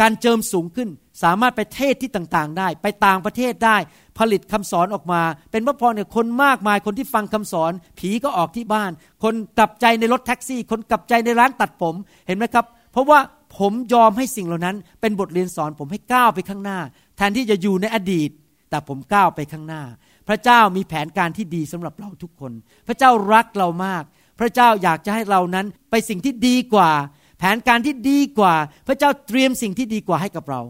[0.00, 0.88] การเจิมสูงขึ้น
[1.22, 3.76] สามารถไปเทศที่ต่างๆ ได้ ไปต่างประเทศได้
[4.18, 8.90] ผลิตคำสอนออกมา เป็นพระพรเนี่ยคนมากมายคนที่ฟังคำสอน ผีก็ออกที่บ้าน
[9.22, 11.94] คนกลับใจในรถแท็กซี่ คนกลับใจในร้านตัดผม
[12.26, 13.18] เห็นไหมครับ เพราะว่า
[13.58, 16.78] ผมยอมให้สิ่งเหล่านั้น เป็นบทเรียนสอนผมให้ก้าวไปข้างหน้า
[17.16, 18.30] แทนที่จะอยู่ในอดีต
[18.70, 19.82] แต่ผมก้าวไปข้างหน้า
[20.28, 22.52] พระเจ้ามีแผนการที่ดีสำหรับเราทุกคน
[22.86, 24.02] พระเจ้ารักเรามาก
[24.40, 26.90] พระเจ้าอยากจะให้เรานั้นไปสิ่งที่ดีกว่า
[27.38, 28.54] แผนการที่ดีกว่า
[28.86, 30.62] พระเจ้าเตรียมสิ่งที่ดีกว่าให้กับเรา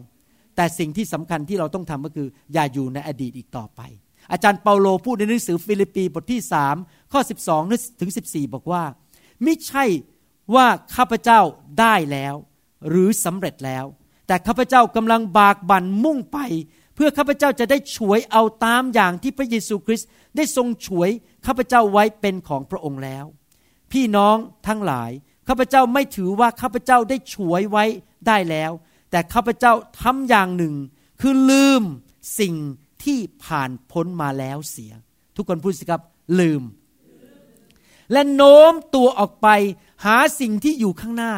[0.59, 3.81] แต่สิ่งที่สำคัญที่เราต้องทำก็คืออย่าอยู่ในอดีตอีกต่อไป
[4.33, 6.77] อาจารย์เปาโลพูดในหนังสือฟิลิปปีบทที่สาม
[7.13, 7.21] ข้อ
[7.61, 8.83] 12ถึง14 บอกว่า
[9.43, 9.85] ไม่ใช่
[10.55, 11.41] ว่าข้าพเจ้า
[11.81, 12.35] ได้แล้ว
[12.89, 13.85] หรือสำเร็จแล้ว
[14.27, 16.39] แต่ข้าพเจ้ากำลังบากบั่นมุ่งไป
[16.95, 21.11] เพื่อข้าพเจ้าจะได้ฉวยเอาตามอย่างที่พระเยซูคริสต์ได้ทรงฉวย
[21.47, 23.25] ข้าพเจ้าไว้เป็นของพระองค์แล้ว
[23.93, 24.37] พี่น้อง
[24.67, 25.11] ทั้งหลาย
[25.49, 27.85] ข้าพเจ้าไม่ถือว่าข้าพเจ้าได้ฉวยไว้
[28.27, 28.73] ได้แล้ว
[29.11, 30.75] แต่ข้าพเจ้าทำอย่างหนึ่ง
[31.21, 31.83] คือลืม
[32.41, 32.55] สิ่ง
[33.05, 34.93] ที่ผ่านพ้นมาแล้วเสีย
[35.37, 36.03] ทุกคนพูดสิครับ
[36.41, 36.63] ลืม
[38.13, 39.49] และโน้มตัวออกไป
[40.05, 41.35] หาสิ่งที่อยู่ข้างหน้า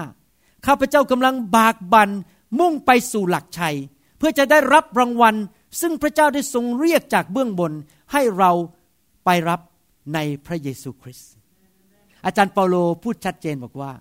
[0.66, 2.10] ข้าพเจ้ากำลังบากบัน
[2.58, 3.76] มุ่งไปสู่หลักชัย
[4.18, 5.34] เพื่อจะได้รับรางวัล
[5.80, 7.72] ซึ่งพระเจ้าได้ทรงเรียกจากเบื้องบน
[8.12, 8.50] ให้เรา
[9.24, 9.60] ไปรับ
[10.14, 11.30] ในพระเยซูคริสต์
[12.24, 13.92] อาจารย์เปาโลพูดชัดเจนบอกว่า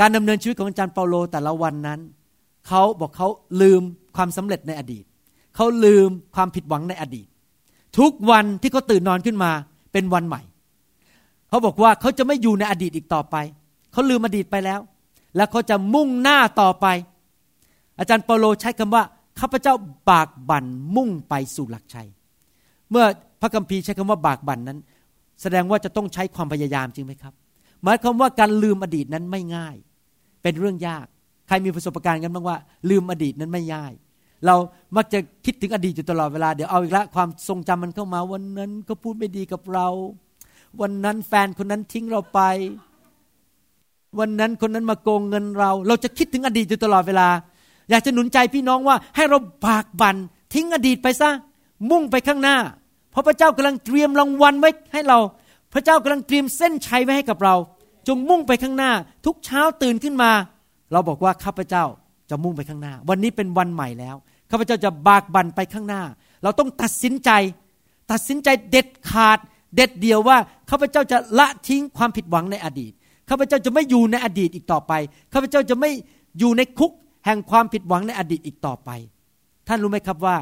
[0.00, 2.00] การดำเนินชีวิตของอาจารย์เปาโลแต่ละวันนั้น
[2.68, 3.28] เขาบอกเขา
[3.62, 3.82] ลืม
[4.16, 5.04] ความสำเร็จในอดีต
[5.56, 7.26] เขาลืมความผิดหวังในอดีต
[7.98, 9.50] ทุกวันที่เขาตื่นนอนขึ้นมา
[9.92, 10.42] เป็นวันใหม่
[11.48, 13.36] เขาบอกว่าเขาจะไม่อยู่ในอดีตอีกต่อไป
[13.92, 14.80] เขาลืมอดีตไปแล้ว
[15.36, 16.86] และเขาจะมุ่งหน้าต่อไป
[17.98, 19.02] อาจารย์เปโลใช้คำว่า
[19.40, 19.74] ข้าพเจ้า
[20.10, 20.64] บากบั่น
[20.96, 22.08] มุ่งไปสู่หลักชัย
[22.90, 23.04] เมื่อ
[23.40, 24.78] พระคัมภีร์ใช้คำว่าบากบั่นนั้น
[25.42, 27.34] แสดงว่าจะต้องใช้ความพยายามจริงไหมครับ
[27.84, 29.76] หมายความว่าการลืมอดีตนั้นไม่ง่าย
[30.42, 31.06] เป็นเรื่องยาก
[31.46, 32.56] ใครมีประสบการณ์กันบ้างว่า
[32.90, 33.92] ลืมอดีตนั้นไม่ง่าย
[34.46, 34.56] เรา
[34.96, 39.88] มักจะคิดถึงอดีตอยู่ตลอดเวลาเดี๋ยวเอาอีกละความทรงจำมันเข้ามา วันนั้นก็พูดไม่ดีกับเรา
[40.80, 42.40] วันนั้นแฟนคนนั้นทิ้งเราไป
[44.18, 47.28] วันนั้นคนนั้นมาโกงเงินเรา เราจะคิดถึงอดีตอยู่ตลอดเวลา
[47.90, 50.16] อยากจะหนุนใจพี่น้องว่าให้เราบากบัน่น
[50.54, 51.30] ทิ้งอดีตไปซะ
[51.90, 52.56] มุ่งไปข้างหน้า
[53.10, 55.18] เพราะพระเจ้ากำลังเตรียมรางวัลไว้ให้เรา
[55.72, 57.54] พระเจ้ากำลังเตรียมเส้นชัยไว้ให้กับเรา
[58.08, 58.92] จงมุ่งไปข้างหน้า
[59.26, 60.30] ทุกเช้าตื่นขึ้นมา
[60.92, 61.84] เราบอกว่าข้าพเจ้า
[62.30, 64.16] จะมุ่งไปข้างหน้า วันนี้เป็นวันใหม่แล้ว
[64.50, 66.02] ข้าพเจ้าจะบากบั่นไปข้างหน้า
[66.42, 67.30] เราต้องตัดสินใจ
[68.10, 69.38] ตัดสินใจเด็ดขาด
[69.76, 70.36] เด็ดเดียวว่า
[70.70, 72.92] ข้าพเจ้าจะละทิ้งความผิดหวังในอดีต
[73.28, 74.92] ข้าพเจ้าจะไม่อยู่ในอดีตอีกต่อไป
[75.32, 75.90] ข้าพเจ้าจะไม่
[76.38, 76.92] อยู่ในคุก
[77.24, 78.90] แห่งความผิดหวังในอดีตอีกต่อไป
[79.68, 80.36] ท่านรู้ไหมครับว่า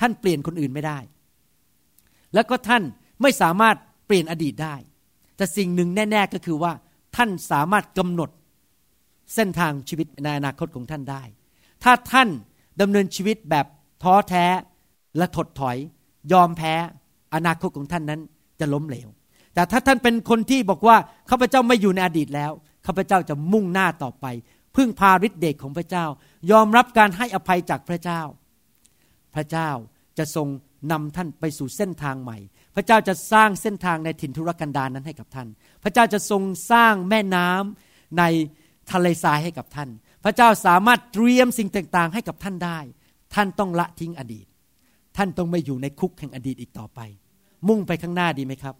[0.00, 0.98] ท่านเปลี่ยนคนอื่นไม่ได้
[2.34, 2.82] แล้วก็ท่าน
[3.22, 4.74] ไม่สามารถเปลี่ยนอดีตได้
[5.36, 6.72] แต่สิ่งหนึ่งแน่ ๆก็คือว่า
[7.16, 8.30] ท่านสามารถกำหนด
[9.34, 11.22] เส้นทางชีวิตในอนาคตของท่านได้
[11.84, 12.28] ถ้าท่าน
[12.80, 13.66] ดำเนินชีวิตแบบ
[14.02, 14.46] ท้อแท้
[15.16, 15.76] และถดถอย
[16.32, 16.74] ยอมแพ้
[17.34, 18.20] อนาคตของท่านนั้น
[18.60, 19.08] จะล้มเหลว
[19.54, 20.96] แต่ถ้าท่านเป็นคนที่บอกว่า
[21.30, 22.52] ข้าพเจ้าไม่อยู่ในอดีตแล้ว
[22.86, 24.26] ข้าพเจ้าจะมุ่งหน้าต่อไป
[24.76, 26.04] พึ่งพาฤทธิเดชของพระเจ้า
[26.50, 28.20] ยอมรับการให้อภัยจากพระเจ้า
[29.34, 29.70] พระเจ้า
[30.18, 30.48] จะทรง
[30.92, 32.38] นำท่านไปสู่เส้นทางใหม่
[32.74, 35.48] พระเจ้าจะสร้างเส้นทางในถิ่นทุรกันดารนนั้นให้กับท่าน
[35.82, 38.22] พระเจ้าจะทรงสร้างแม่น้ำใน
[38.92, 39.88] ทะเลทรายให้กับท่าน
[40.24, 42.78] พระเจ้าสามารถเตรียมสิ่งต่างๆ ให้กับท่านได้
[43.34, 44.46] ท่านต้องละทิ้งอดีต
[45.16, 47.00] ท่านต้องไม่อยู่ในคุกแห่งอดีตอีกต่อไป
[47.68, 48.74] มุ่งไปข้างหน้าดีไหมครับ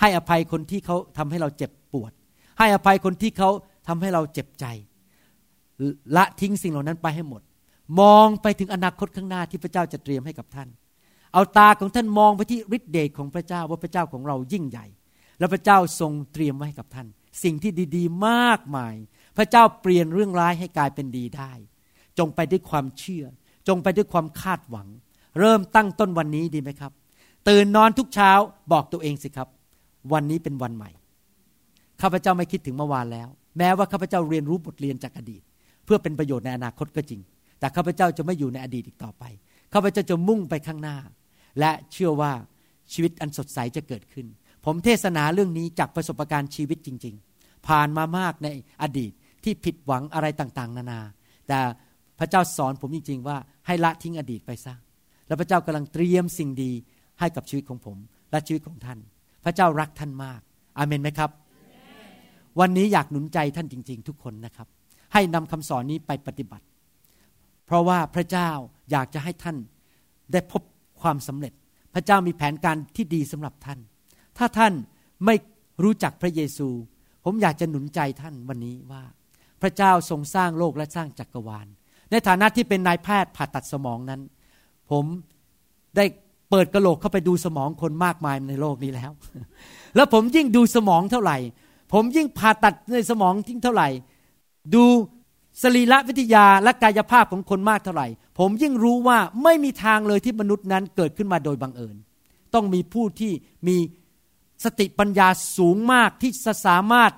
[0.00, 2.12] ให้อภัยคนที่เขาทำให้เราเจ็บปวด
[2.58, 3.50] ให้อภัยคนที่เขา
[3.88, 4.66] ทำให้เราเจ็บใจ
[6.16, 7.42] ละทิ้งสิ่งเหล่านั้นไปให้หมด
[8.00, 10.68] มองไปถึงอนาคตข้างหน้าที่พระเจ้าจะเตรียมให้กับท่าน
[11.32, 14.86] เอาตาของท่านมองไปที่ฤทธิเดชของพระเจ้าว่าพระเจ้าของเรายิ่งใหญ่
[15.38, 17.06] และพระเจ้าทรงเตรียมไว้ให้กับท่าน
[17.44, 18.94] สิ่งที่ดี ๆ มากมาย
[19.38, 21.52] พระเจ้าเปลี่ยนเรื่องร้ายให้กลายเป็นดีได้
[22.18, 23.24] จงไปด้วยความเชื่อ
[23.68, 24.88] จงไปด้วยความคาดหวัง
[25.40, 26.92] เริ่มตั้งต้นวันนี้ดีไหมครับ
[27.48, 28.30] ตื่นนอนทุกเช้า
[28.72, 29.48] บอกตัวเองสิครับ
[30.12, 30.90] วันนี้เป็นวันใหม่
[32.00, 33.28] ข้าพเจ้าไม่คิดถึงเมื่อวานแล้ว
[33.58, 35.42] แม้ว่าข้าพเจ้าเรียนรู้บทเรียนจากอดีต
[35.84, 37.20] เพื่อเป็นประโยชน์ในอนาคตก็จริง
[37.58, 39.24] แต่ข้าพเจ้าจะไม่อยู่ในอดีตอีกต่อไป
[39.72, 40.96] ข้าพเจ้าจะมุ่งไปข้างหน้า
[41.58, 42.32] และเชื่อว่า
[42.92, 44.26] ชีวิตอันสดใสจะเกิดขึ้น
[44.64, 48.48] ผมเทศนาเรื่องนี้จากประสบการณ์ชีวิตจริง ๆ ผ่านมามากใน
[48.82, 49.12] อดีต
[49.44, 51.00] ที่ผิดหวังอะไรต่างๆ นานา
[51.48, 51.58] แต่
[52.18, 53.36] พระเจ้าสอนผมจริง ๆ ว่า
[53.66, 54.74] ให้ละทิ้งอดีตไปซะ
[55.26, 56.72] แล้วพระเจ้ากำลังเตรียมสิ่งดี
[57.20, 57.96] ให้กับชีวิตของผม
[58.30, 58.98] และชีวิตของท่าน
[59.44, 60.40] พระเจ้ารักท่านมาก
[60.78, 61.30] อาเมนไหมครับ
[62.60, 64.68] วันนี้อยากหนุนใจท่านจริง ๆ ทุกคนนะครับ
[65.12, 66.64] ให้นำคำสอนนี้ไปปฏิบัติ
[67.66, 68.50] เพราะว่าพระเจ้า
[68.90, 69.56] อยากจะให้ท่าน
[70.32, 70.62] ได้พบ
[71.00, 71.52] ความสำเร็จ
[71.94, 73.78] พระเจ้ามีแผนการที่ดีสำหรับท่าน
[74.38, 74.72] ถ้าท่าน
[75.26, 75.34] ไม่
[75.82, 76.68] รู้จักพระเยซู
[77.24, 79.02] ผมอยากจะหนุนใจท่านวันนี้ว่า
[79.62, 81.66] พระเจ้าทรงสร้างโลกและสร้างจักรวาล
[82.10, 84.20] ในฐานะที่เป็นนายแพทย์ผ่าตัดสมองนั้น
[84.90, 85.04] ผม
[85.96, 86.04] ได้
[86.50, 89.10] เปิดกระโหลกเข้าไปดูสมองคนมากมายในโลกนี้แล้ว
[89.96, 91.36] แล้วผมยิ่งดูสมองเท่าไหร่
[91.92, 93.88] ผมยิ่งผ่าตัดในสมองทิ้งเท่าไหร่
[94.74, 94.84] ดู
[95.62, 98.06] สรีระวิทยาและกายภาพของคนมากเท่าไหร่
[98.38, 101.96] ผมยิ่งรู้ว่าไม่มีทางเลยที่มนุษย์นั้นเกิดขึ้นมาโดยบังเอิญ
[102.54, 103.32] ต้องมีผู้ที่
[103.68, 103.76] มี
[104.64, 106.30] สติปัญญาสูงมากที่
[106.66, 107.12] สามารถ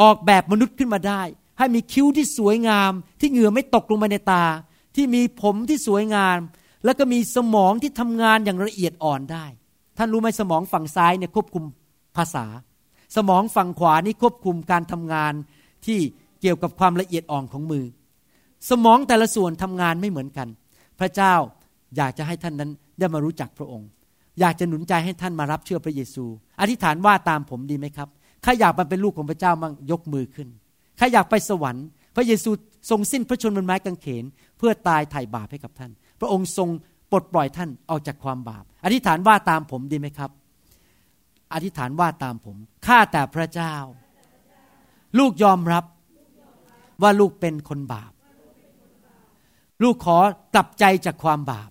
[0.00, 1.22] ออกแบบมนุษย์ขึ้นมาได้
[1.58, 4.44] ให้มีคิ้วที่สวยงาม ที่เหงื่อไม่ตกลงมาในตา
[4.96, 6.38] ที่มีผมที่สวยงาม
[6.84, 9.44] แล้วก็มีสมองที่ทำงานอย่างละเอียดอ่อนได้
[9.96, 11.64] ท่านรู้ไหมสมองฝั่งซ้ายเนี่ยควบคุม
[12.16, 12.46] ภาษา
[13.16, 15.32] สมองฝั่งขวานี่ควบคุมการทำงาน
[15.86, 15.98] ที่
[16.40, 17.84] เกี่ยวกับความละเอียดอ่อนของมือ
[18.70, 20.48] สมองแต่ละส่วนทำงานไม่เหมือนกัน
[20.98, 21.34] พระเจ้า
[21.96, 23.88] อยากจะให้ท่านนั้นได้มารู้จักพระองค์
[24.40, 26.24] อยากจะหนุนใจให้ท่านมารับเชื่อพระเยซู
[26.60, 28.08] อธิษฐานว่าตามผมดีไหมครับ
[28.42, 30.48] ใครอยากมาเป็นลูกของพระเจ้ามั่งยกมือขึ้น
[30.96, 31.86] ใครอยากไปสวรรค์
[32.16, 32.50] พระเยซู
[32.90, 34.24] ทรงสิ้นพระชนม์บนไม้กางเขน
[34.58, 35.90] เพื่อตายไถ่บาปให้กับท่าน
[36.20, 36.68] พระองค์ทรง
[37.10, 40.30] ปลดปล่อยท่านออกจากความบาป อธิษฐานว่าตามผมดีไหมครับ
[41.54, 43.74] อธิษฐานว่าตามผม ข้าแต่พระเจ้า
[45.18, 45.84] ลูกยอมรับ
[47.02, 48.12] ว่าลูกเป็นคนบาป
[49.82, 50.18] ลูกขอ
[50.54, 51.70] กลับใจจากความบาป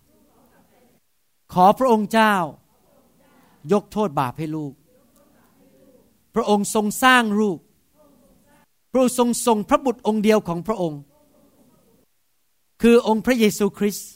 [1.53, 2.35] ขอพระองค์เจ้า
[3.73, 4.73] ยกโทษบาปให้ลูก
[6.35, 7.57] พระองค์ทรงสร้างลูก
[8.91, 11.01] พระองค์ทรงทรงพระบุตรองค์เดียวของพระองค์
[12.81, 14.09] คือองค์พระเยซูคริสต์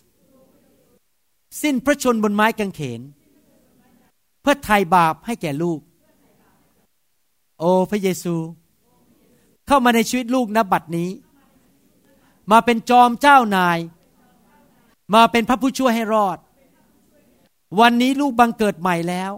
[1.62, 3.02] สิ้นพระชนบนไม้กางเขน
[4.42, 5.80] เพื่อไถ่บาปให้แก่ลูก
[7.60, 8.36] โอ้พระเยซู
[9.68, 11.10] เข้ามาในชีวิตลูกนบัดนี้
[12.52, 13.78] มาเป็นจอมเจ้านาย
[15.16, 16.38] มาเป็นพระผู้ช่วยให้รอด
[17.80, 19.32] วันนี้ลูกบังเกิดใหม่แล้ว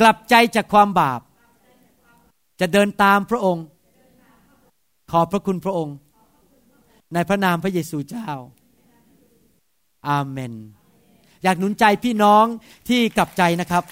[0.00, 1.20] กลับใจจากความบาป
[2.60, 3.64] จะเดินตามพระองค์
[5.10, 5.96] ขอพระคุณพระองค์
[7.14, 8.28] ในพระนามพระเยซูเจ้า
[10.08, 10.54] อาเมน
[11.42, 12.44] อยากหนุนใจพี่น้อง
[12.88, 13.84] ที่กลับใจนะครับ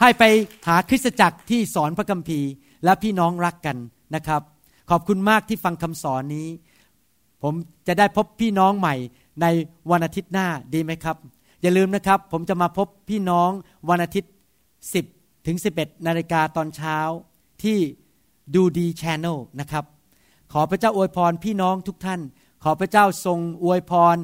[0.00, 0.24] ให้ไป
[0.68, 2.48] หาคริสตจักรที่สอนพระคัมภีร์
[2.84, 3.76] และพี่น้องรักกัน
[4.14, 4.42] นะครับ
[4.90, 6.48] ขอบคุณมากที่ฟังคำสอนนี้
[7.42, 7.54] ผม
[7.86, 8.94] จะได้พบพี่น้องใหม่
[9.42, 9.46] ใน
[9.90, 11.16] วันอาทิตย์หน้าดีไหมครับ
[11.62, 13.50] อย่าลืมนะครับ ผมจะมาพบพี่น้อง
[13.88, 14.32] วันอาทิตย์
[14.96, 16.98] 10 ถึง 11นาฬิกาตอนเช้า
[17.62, 17.78] ที่
[18.54, 19.84] ดูดีชแนลนะครับ
[20.52, 22.20] ขอพระเจ้าอวยพรพี่น้องทุกท่าน
[22.64, 24.16] ขอพระเจ้าทรงอวยพร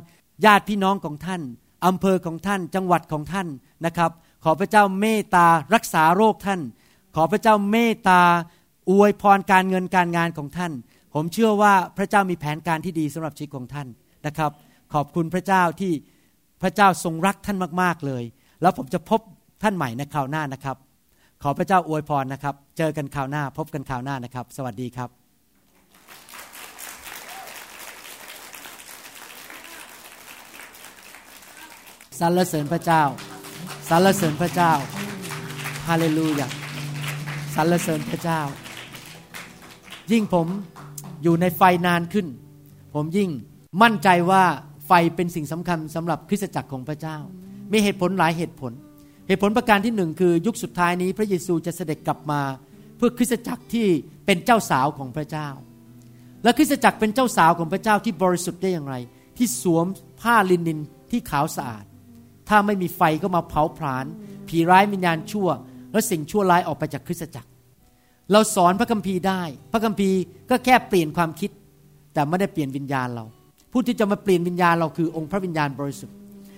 [0.44, 1.42] ญาติพี่น้องของท่าน
[1.86, 3.48] อำเภอของท่าน จังหวัดของท่าน
[3.84, 4.10] นะครับ
[4.44, 6.60] ขอพระเจ้าเมตตารักษาโรคท่าน
[7.16, 8.22] ขอพระเจ้าเมตตา
[8.90, 10.72] อวยพรการเงินการงานของท่าน
[11.14, 13.88] ผมเชื่อว่าพระเจ้ามีแผนการที่ดีสำหรับชีวิตของท่าน
[14.26, 14.50] นะครับ
[14.94, 15.92] ขอบคุณพระเจ้าที่
[16.62, 18.22] พระเจ้าทรงรักท่านมากๆเลย
[18.62, 19.20] แล้วผมจะพบ
[19.62, 20.76] ท่านใหม่ในคราวหน้านะครับ
[21.42, 25.10] ขอพระเจ้าอวยพรนะครับ เจอกันคราวหน้า พบกันคราวหน้านะครับ สวัสดีครับ
[32.20, 33.02] สรรเสริญพระเจ้า
[33.88, 34.72] สรรเสริญพระเจ้า
[35.88, 36.48] ฮาเลลูยา
[37.54, 38.40] สรรเสริญพระเจ้า
[40.12, 40.46] ยิ่งผม
[41.22, 42.26] อยู่ในไฟนานขึ้น
[42.94, 43.30] ผมยิ่ง
[43.82, 44.44] มั่นใจว่า
[44.86, 47.16] ไฟเป็นสิ่งสำคัญสำหรับคริสตจักรของพระเจ้า
[47.72, 48.72] มีเหตุผลหลายเหตุผล
[49.28, 52.42] เหตุผลประการที่หนึ่งคือยุคสุดท้ายนี้พระเยซูจะเสด็จกลับมา
[52.96, 53.86] เพื่อคริสตจักรที่
[54.26, 55.48] เป็นเจ้าสาวของพระเจ้า
[56.44, 58.96] และคริสตจักรเป็นเจ้าสาวของพระเจ้าที่บริสุทธิ์ได้อย่างไร
[59.38, 59.86] ที่สวม
[60.20, 61.84] ผ้าลินินที่ขาวสะอาด
[62.48, 64.06] ถ้าไม่มีไฟก็มาเผาผลาญ
[64.48, 65.48] ผีร้ายวิญญาณชั่ว
[65.92, 67.48] และสิ่งชั่วร้ายออกไปจากคริสตจักร
[68.32, 70.18] เราสอนพระคัมภีร์ได้ พระคัมภีร์
[70.50, 71.50] ก็แค่เปลี่ยนความคิด
[72.14, 73.24] แต่ไม่ได้เปลี่ยนวิญญาณเรา
[73.72, 76.16] ผู้ที่จะมาเปลี่ยนวิญญาณเราคือองค์พระวิญญาณบริสุทธิ์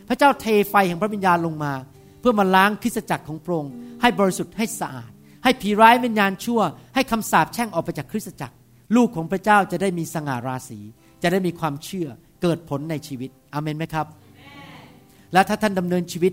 [0.09, 1.73] พระเจ้าเทไฟแห่งพระวิญญาณลงมา
[2.21, 5.11] เพื่อมาล้างคริสตจักรของพระองค์ให้บริสุทธิ์ให้สะอาด
[5.45, 6.61] ให้ผีร้ายวิญญาณชั่ว
[6.95, 8.55] ให้คำสาปแช่งออกไปจากคริสตจักร
[8.97, 10.79] ลูกของพระเจ้าจะได้มีสง่าราศี
[11.23, 12.09] จะได้มีความเชื่อ
[12.43, 14.07] เกิดผลในชีวิตอเมนไหมครับ
[15.33, 16.33] และถ้าท่านดำเนินชีวิต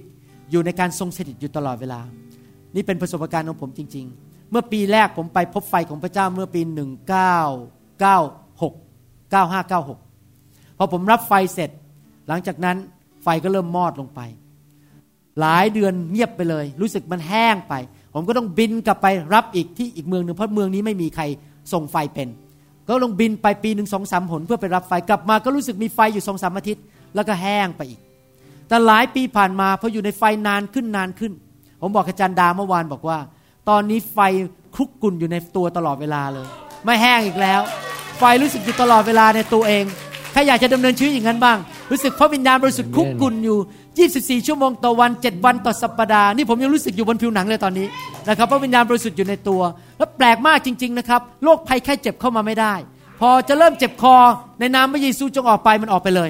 [0.52, 2.02] อยู่ในการทรงสถิตอยู่ตลอดเวลา
[2.76, 6.72] นี่เป็นประสบการณ์ของผมจริง ๆ เมื่อปีแรกผมไปพบไฟของพระเจ้าเมื่อปี 1996
[9.34, 11.70] 9596 พอผมรับไฟเสร็จ
[12.28, 12.78] หลังจากนั้น
[13.24, 14.20] ไฟก็เริ่มมอดลงไป
[15.40, 17.74] หลายเดือนเงียบไปเลย รู้สึกมันแห้งไป
[18.14, 21.24] ผมก็ต้องบินกลับไปรับอีกที่อีกเมืองหนึ่งเพราะเมืองนี้ไม่มีใคร
[21.74, 22.28] ส่งไฟเป็น
[22.88, 26.84] ก็ลงบินไปปีหนึ่งสองสามหนเพื่อไปรับไฟกลับมาก็รู้สึกมีไฟอยู่สองสามอาทิตย์
[27.16, 28.00] แล้วก็แห้งไปอีก
[28.68, 31.32] แต่หลายปีผ่านมาพออยู่ในไฟนานขึ้นนานขึ้น
[31.82, 33.18] ผมบอกอาจารย์ดาเมื่อวานบอกว่า
[33.70, 34.20] ตอนนี้ไฟ
[34.76, 36.48] คลุกกุ่นอยู่ในตัวตลอดเวลาเลย
[36.86, 37.62] ไม่แห้งอีกแล้ว
[38.18, 39.84] ไฟรู้สึกอยู่ตลอดเวลาในตัวเอง
[40.38, 41.58] ใครอยากจะดำเนินชีวิตอย่างนั้นบ้าง
[41.92, 43.58] รู้สึกพระวิญญาณบริสุทธิ์คุกกุ่นอยู่
[44.02, 47.88] 24 ชั่วโมงต่อวัน 7 วันต่อสัปดาห์นี่ผมยังรู้สึกอยู่บนผิวหนังเลยตอนนี้
[48.30, 49.62] นะครับพระวิญญาณบริสุทธิ์อยู่ในตัว
[49.98, 52.74] แล้วแปลกมากจริง ๆ นะครับโรคภัยแค่เจ็บเข้ามาไม่ได้
[53.20, 54.16] พอจะเริ่มเจ็บคอ
[54.60, 56.30] ในนามพระเยซูจงออกไปมันออกไปเลย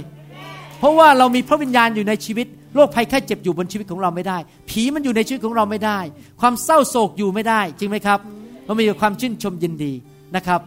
[0.80, 4.38] เพราะว่าเรามีพระวิญญาณอยู่ในชีวิตโรคภัยแค่เจ็บอยู่บนชีวิตของเราไม่ได้
[4.70, 5.99] ผีมันอยู่ในชีวิตของเราไม่ได้
[6.41, 8.20] ความเศร้าโศกอยู่ไม่ได้ จริงไหมครับ
[8.66, 9.93] เรามีความชื่นชมยินดี
[10.36, 10.60] นะครับ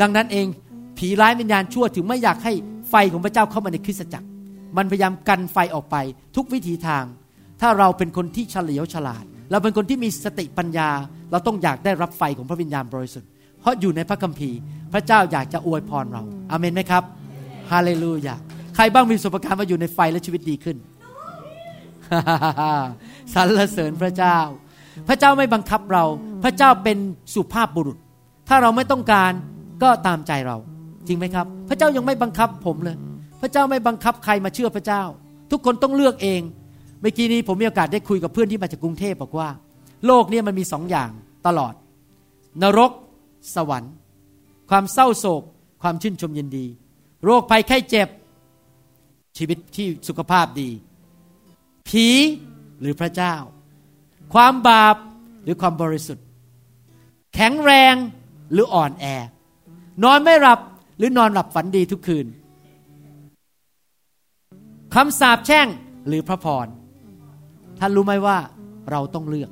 [0.00, 0.48] ดังนั้นเอง
[0.98, 2.52] ผีร้ายวิญญาณชั่วถึงไม่อยากให้
[2.90, 4.28] ไฟของพระเจ้าเข้ามาในคริสตจักร
[4.76, 5.96] มันพยายามกันไฟออกไป
[6.36, 7.04] ทุกวิถีทาง
[7.60, 10.88] ถ้าเราเป็นคนที่เฉลียวฉลาด เราเป็นคนที่มีสติปัญญา
[11.30, 13.28] เราต้องอยากได้รับไฟของพระวิญญาณบริสุทธิ์
[13.60, 14.58] เพราะอยู่ในพระคัมภีร์
[14.92, 17.02] พระเจ้าอยากจะอวยพรเราอาเมนไหมครับ
[17.70, 18.36] ฮาเลลูยา
[18.74, 20.76] ใครบ้างมีประสบการณ์ว่าอยู่ในไฟและชีวิตดีขึ้น
[23.34, 24.38] สรรเสริญพระเจ้า
[25.08, 26.04] พระเจ้าไม่บังคับเรา
[26.44, 26.98] พระเจ้าเป็น
[27.34, 27.98] สุภาพบุรุษ
[28.48, 29.32] ถ้าเราไม่ต้องการ
[29.82, 30.56] ก็ตามใจเรา
[31.08, 32.96] จริงไหมครับ พระเจ้ายังไม่บังคับผมเลย
[33.40, 35.02] พระเจ้าไม่บังคับใครมาเชื่อพระเจ้า
[35.50, 36.40] ทุกคนต้องเลือกเอง
[37.00, 39.48] เมื่อกี้นี้ผมมีโอกาสได้คุยกับเพื่อนที่มาจากกรุงเทพบอกว่า
[40.06, 41.10] โลกนี้มันมีสองอย่าง
[41.46, 41.74] ตลอด
[42.62, 42.92] นรก
[43.54, 43.94] สวรรค์
[44.70, 45.42] ความเศร้าโศก
[45.82, 46.66] ความชื่นชมยินดี
[47.24, 48.08] โรคภัยไข้เจ็บ
[49.36, 50.70] ชีวิตที่สุขภาพดี
[51.88, 52.06] ผี
[52.80, 53.34] หรือพระเจ้า
[54.34, 54.96] ความบาป
[55.42, 56.24] หรือความบริสุทธิ์
[57.34, 57.94] แข็งแรง
[58.52, 59.06] หรืออ่อนแอ
[60.04, 60.60] นอนไม่หลับ
[60.98, 62.26] หรือนอนหลับฝันดีทุกคืน
[64.94, 65.66] คำสาปแช่ง
[66.08, 66.66] หรือพระพร
[67.78, 68.38] ท่านรู้ไหมว่า
[68.90, 69.50] เราต้องเลือก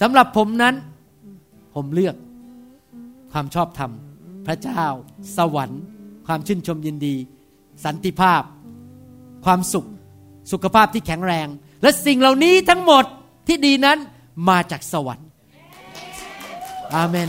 [0.00, 0.74] สำหรับผมนั้น
[1.74, 2.16] ผมเลือก
[3.32, 3.90] ความชอบธรรม
[4.46, 4.84] พระเจ้า
[5.36, 5.82] สวรรค์
[6.26, 7.14] ความชื่นชมยินดี
[7.84, 8.42] สันติภาพ
[9.44, 9.88] ความสุข
[10.52, 11.48] สุขภาพที่แข็งแรง
[11.82, 13.04] และสิ่งเหล่านี้ทั้งหมด
[13.46, 13.98] ที่ดีนั้น
[14.48, 15.28] มาจากสวรรค์
[16.94, 17.28] อาเมน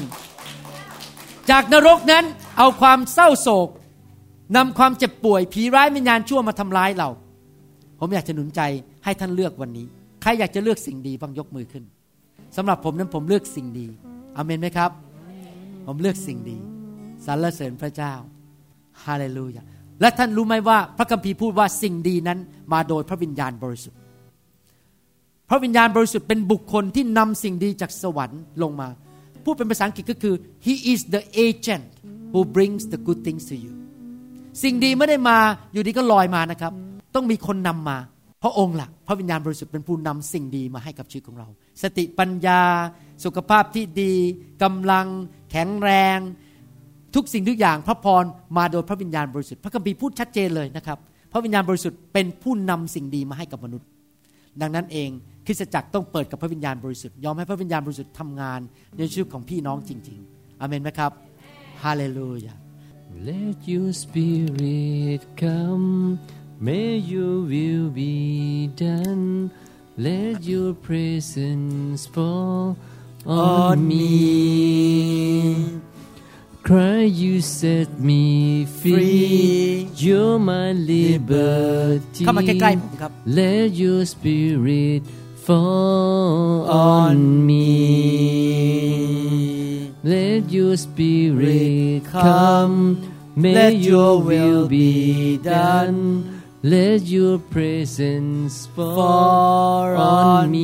[1.50, 2.26] จากนรกนั้น
[2.58, 3.70] เอาความเศร้าโศก
[4.56, 7.10] นำความเจ็บป่วยผีร้ายวิญญาณชั่วมาทำร้ายเรา
[8.00, 8.62] ผมอยากจะหนุนใจ
[9.04, 9.86] ให้ท่านเลือกวันนี้
[10.22, 11.84] ใครอยากจะเลือกสิ่งดีบ้างยกมือขึ้น
[12.56, 13.88] สำหรับผมนั้นผมเลือกสิ่งดี
[14.36, 14.92] อเมนไหมครับ
[15.86, 16.58] ผมเลือกสิ่งดี
[17.26, 18.14] สรรเสริญพระเจ้า
[19.04, 19.64] ฮาเลลูยา
[20.02, 22.40] และท่านรู้ไหมว่าพระคัมภีร์พูดว่าสิ่งดีนั้น
[22.74, 24.00] มาโดยพระวิญญาณบริสุทธิ์
[25.50, 28.88] พระวิญญาณบริสุทธิ์เป็นบุคคลที่นำสิ่งดีจากสวรรค์ลงมา
[29.46, 30.36] พูดเป็นภาษาอังกฤษก็คือ
[30.66, 31.88] he is the agent
[32.32, 33.74] who brings the good things to you
[34.64, 35.38] สิ่งดีไม่ได้มา
[35.74, 36.74] อยู่ดีก็ลอยมานะครับ
[37.16, 37.98] ต้องมีคนนำมา
[38.44, 41.48] พระองค์หลักพระวิญญาณบริสุทธิ์เป็นผู้นำสิ่งดีมาให้กับชีวิตของเรา
[41.82, 42.62] สติปัญญา
[43.26, 44.14] สุขภาพที่ดี
[44.64, 45.08] กำลัง
[45.52, 46.18] แข็งแรง
[47.16, 48.24] ทุกสิ่งทุกอย่างพระพร
[48.58, 50.98] มาโดยพระวิญญาณบริสุทธิ์พระคัมภีร์พูดชัดเจนเลยนะครับ
[51.32, 53.88] พระวิญญาณบริสุทธิ์เป็นผู้นำสิ่งดีมาให้กับมนุษย์
[54.62, 55.10] ดังนั้นเอง
[55.46, 58.60] คริสตจักรต้องเปิดกับพระวิญญาณบริสุทธิ์ยอมให้พระวิญญาณบริสุทธิ์ทำงาน
[58.98, 61.12] ในชีวิตของพี่น้องจริง ๆอเมนไหมครับ
[61.84, 62.56] ฮาเลลูยา
[63.30, 66.20] Let your spirit come,
[66.68, 68.16] may your will be
[68.86, 69.52] done.
[69.98, 72.76] Let your presence fall
[73.26, 73.96] on on me.
[73.96, 75.82] me
[76.68, 78.92] Christ, you set me free.
[78.92, 79.90] Free.
[80.04, 82.24] You're my liberty.
[82.26, 85.02] เข้ามาใกล้ๆผมครับ Let your spirit
[85.45, 87.61] fall on me.
[90.03, 92.77] Let your spirit come.
[93.37, 96.43] May Let your your will will be be done.
[96.63, 100.61] Let your presence fall For on on me.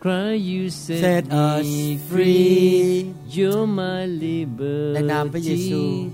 [0.00, 3.12] Cry, you set, Set us me free.
[3.12, 3.14] free.
[3.28, 4.06] You're my
[4.94, 6.12] ในนามพระเยซู liberty.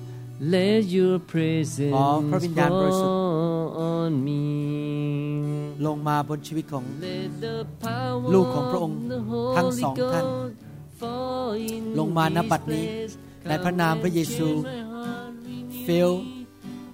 [0.55, 4.42] Let your ขอ presence พระวิญญาณบริสุทธิ์ fall on me.
[5.86, 7.55] ลงมาบนชีวิตของ Let the
[7.86, 9.19] power ลูกของพระองค์ of the
[9.57, 10.53] ทั้ง Holy สองท่าน Ghost
[11.01, 13.47] fall in ลงมาณบัดนี้ this place.
[13.47, 16.38] ในพระนามพระเยซู Come and change my heart, renew Fill me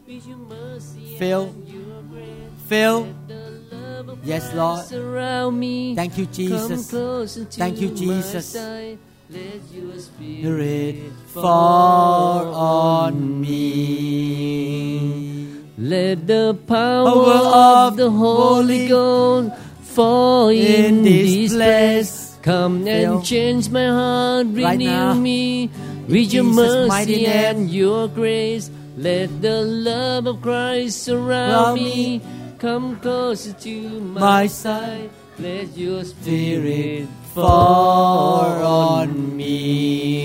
[0.07, 2.69] with your mercy Fill and your grace.
[2.71, 2.97] Fill
[3.33, 4.81] The love of Yes, Christ Lord.
[4.93, 5.75] surround me.
[6.01, 8.45] Thank you Come Jesus closer to Thank you, my Jesus.
[8.57, 8.97] side.
[9.37, 10.95] Let your Spirit spirit
[11.43, 13.13] fall on
[13.43, 15.34] me
[15.77, 19.51] Let the power of of the Holy Ghost
[19.81, 22.37] fall in, this place.
[22.41, 25.13] Come and change my heart, Right renew now.
[25.15, 25.69] me
[26.07, 28.69] with your Jesus' mercy and your grace.
[28.95, 32.19] Let the love of Christ surround me.
[32.19, 32.21] me.
[32.59, 35.09] Come closer to my, My side.
[35.37, 40.15] Let your spirit fall on me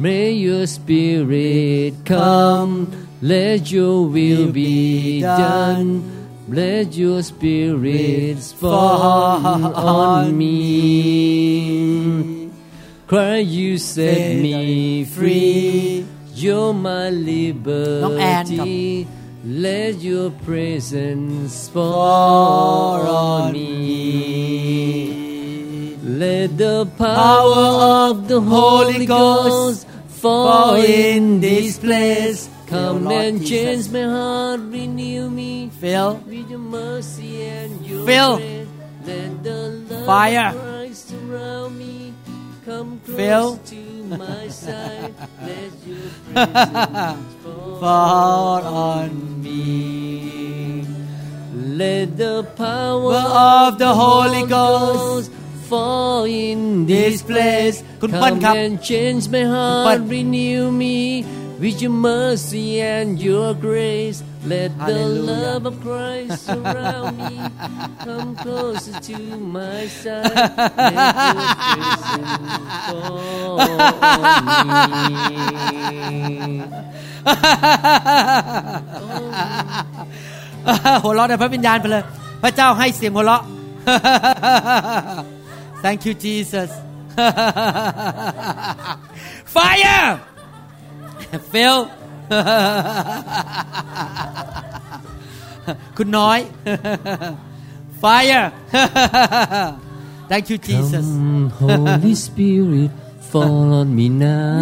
[0.00, 2.88] May your spirit come,
[3.22, 6.02] let your will be done.
[6.48, 9.44] Let your spirit fall
[9.76, 11.70] on me.
[13.06, 16.06] Cry, you set me free.
[16.34, 19.06] You're my liberty.
[19.44, 25.10] Let your presence fall on me.
[26.02, 32.48] Let the power of the Holy Ghost fall in this place.
[32.70, 35.70] Come Lord and change my heart, renew me.
[35.80, 36.22] Fill.
[36.24, 38.36] With your mercy and your Fill.
[39.04, 40.54] Let the love Fire.
[40.54, 41.12] of Christ
[41.74, 42.14] me.
[42.64, 43.56] Come close Fill.
[43.56, 45.14] to my side.
[45.42, 45.98] Let your
[47.80, 50.86] fall, on me.
[51.52, 55.32] Let the power of, of the Holy Ghost
[55.66, 57.82] fall in this place.
[57.98, 58.14] Come
[58.44, 61.24] and change my heart, renew me.
[61.60, 64.22] With your mercy and your grace.
[64.44, 65.32] Let the Hallelujah.
[65.32, 67.34] love of Christ surround me.
[68.06, 69.18] Come closer to
[69.58, 70.34] my side.
[70.94, 71.44] Let your
[71.76, 73.68] presence fall on
[74.66, 75.00] me.
[81.04, 82.02] หัวเราะในพระวิญญาณไปเลย
[82.42, 83.42] พระเจ้าให้เสียงหัวเราะ
[85.84, 86.70] Thank you Jesus
[89.54, 90.08] Fire
[91.51, 91.77] Phil
[95.97, 96.39] คุณน้อย
[98.03, 98.45] Fire
[100.31, 102.91] Thank you Jesus Come, Holy Spirit,
[103.31, 104.55] fall on me now.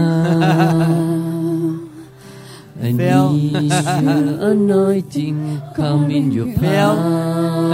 [2.87, 3.25] I Phil.
[3.33, 3.71] need
[4.05, 5.37] your anointing.
[5.79, 6.93] Come in your Phil.
[6.97, 7.73] power.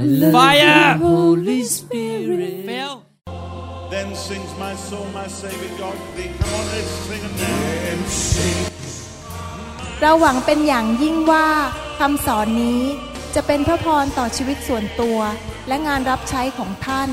[0.00, 0.96] I love Fire.
[0.96, 2.54] you, Holy Spirit.
[4.27, 6.31] Sings my soul, my Savior God to thee.
[6.39, 7.57] Come on, let's sing it now.
[10.01, 11.47] เราหวังเป็นอย่างยิ่งว่า
[11.99, 12.81] คำสอนนี้
[13.35, 15.19] จะเป็นพระพรต่อชีวิตส่วนตัว
[15.67, 17.09] และงานรับใช้ของท่าน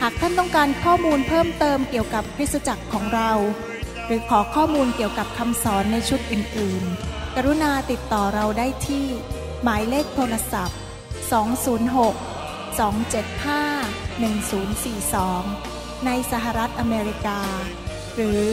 [0.00, 3.30] หากท่านต้องการข้อมูลเพิ่มเติมเกี่ยวกับคริสตจักรของเรา
[4.06, 9.06] หรือขอข้อมูลเกี่ยวกับคำสอนในชุดอื่น ๆ กรุณาติดต่อเราได้ที่
[9.62, 10.78] หมายเลขโทรศัพท์
[11.32, 15.73] 206 275 1042
[16.06, 17.40] ในสหรัฐอเมริกา
[18.14, 18.44] หรือ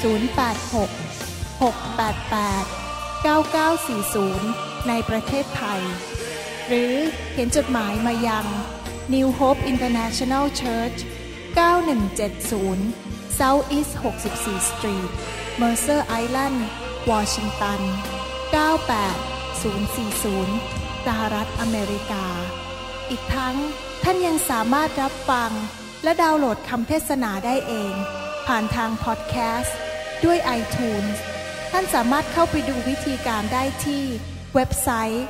[1.60, 5.82] 688 9940 ในประเทศไทย
[6.66, 6.94] หรือ
[7.30, 8.46] เขียนจดหมายมายัง
[9.14, 10.98] New Hope International Church
[11.56, 13.92] 9170 South East
[14.32, 15.10] 64 Street
[15.60, 16.58] Mercer Island
[17.10, 17.80] Washington
[18.54, 22.26] 98040 สหรัฐอเมริกา
[23.10, 23.56] อีกทั้ง
[24.02, 25.50] ท่านยังสามารถรับฟัง
[26.02, 27.94] และดาวน์โหลดคำเทศนาได้เอง
[28.46, 29.76] ผ่านทางพอดแคสต์
[30.24, 31.16] ด้วย iTunes
[31.70, 34.02] ท่านสามารถเข้าไปดูวิธีการได้ที่
[34.54, 35.26] เว็บไซต์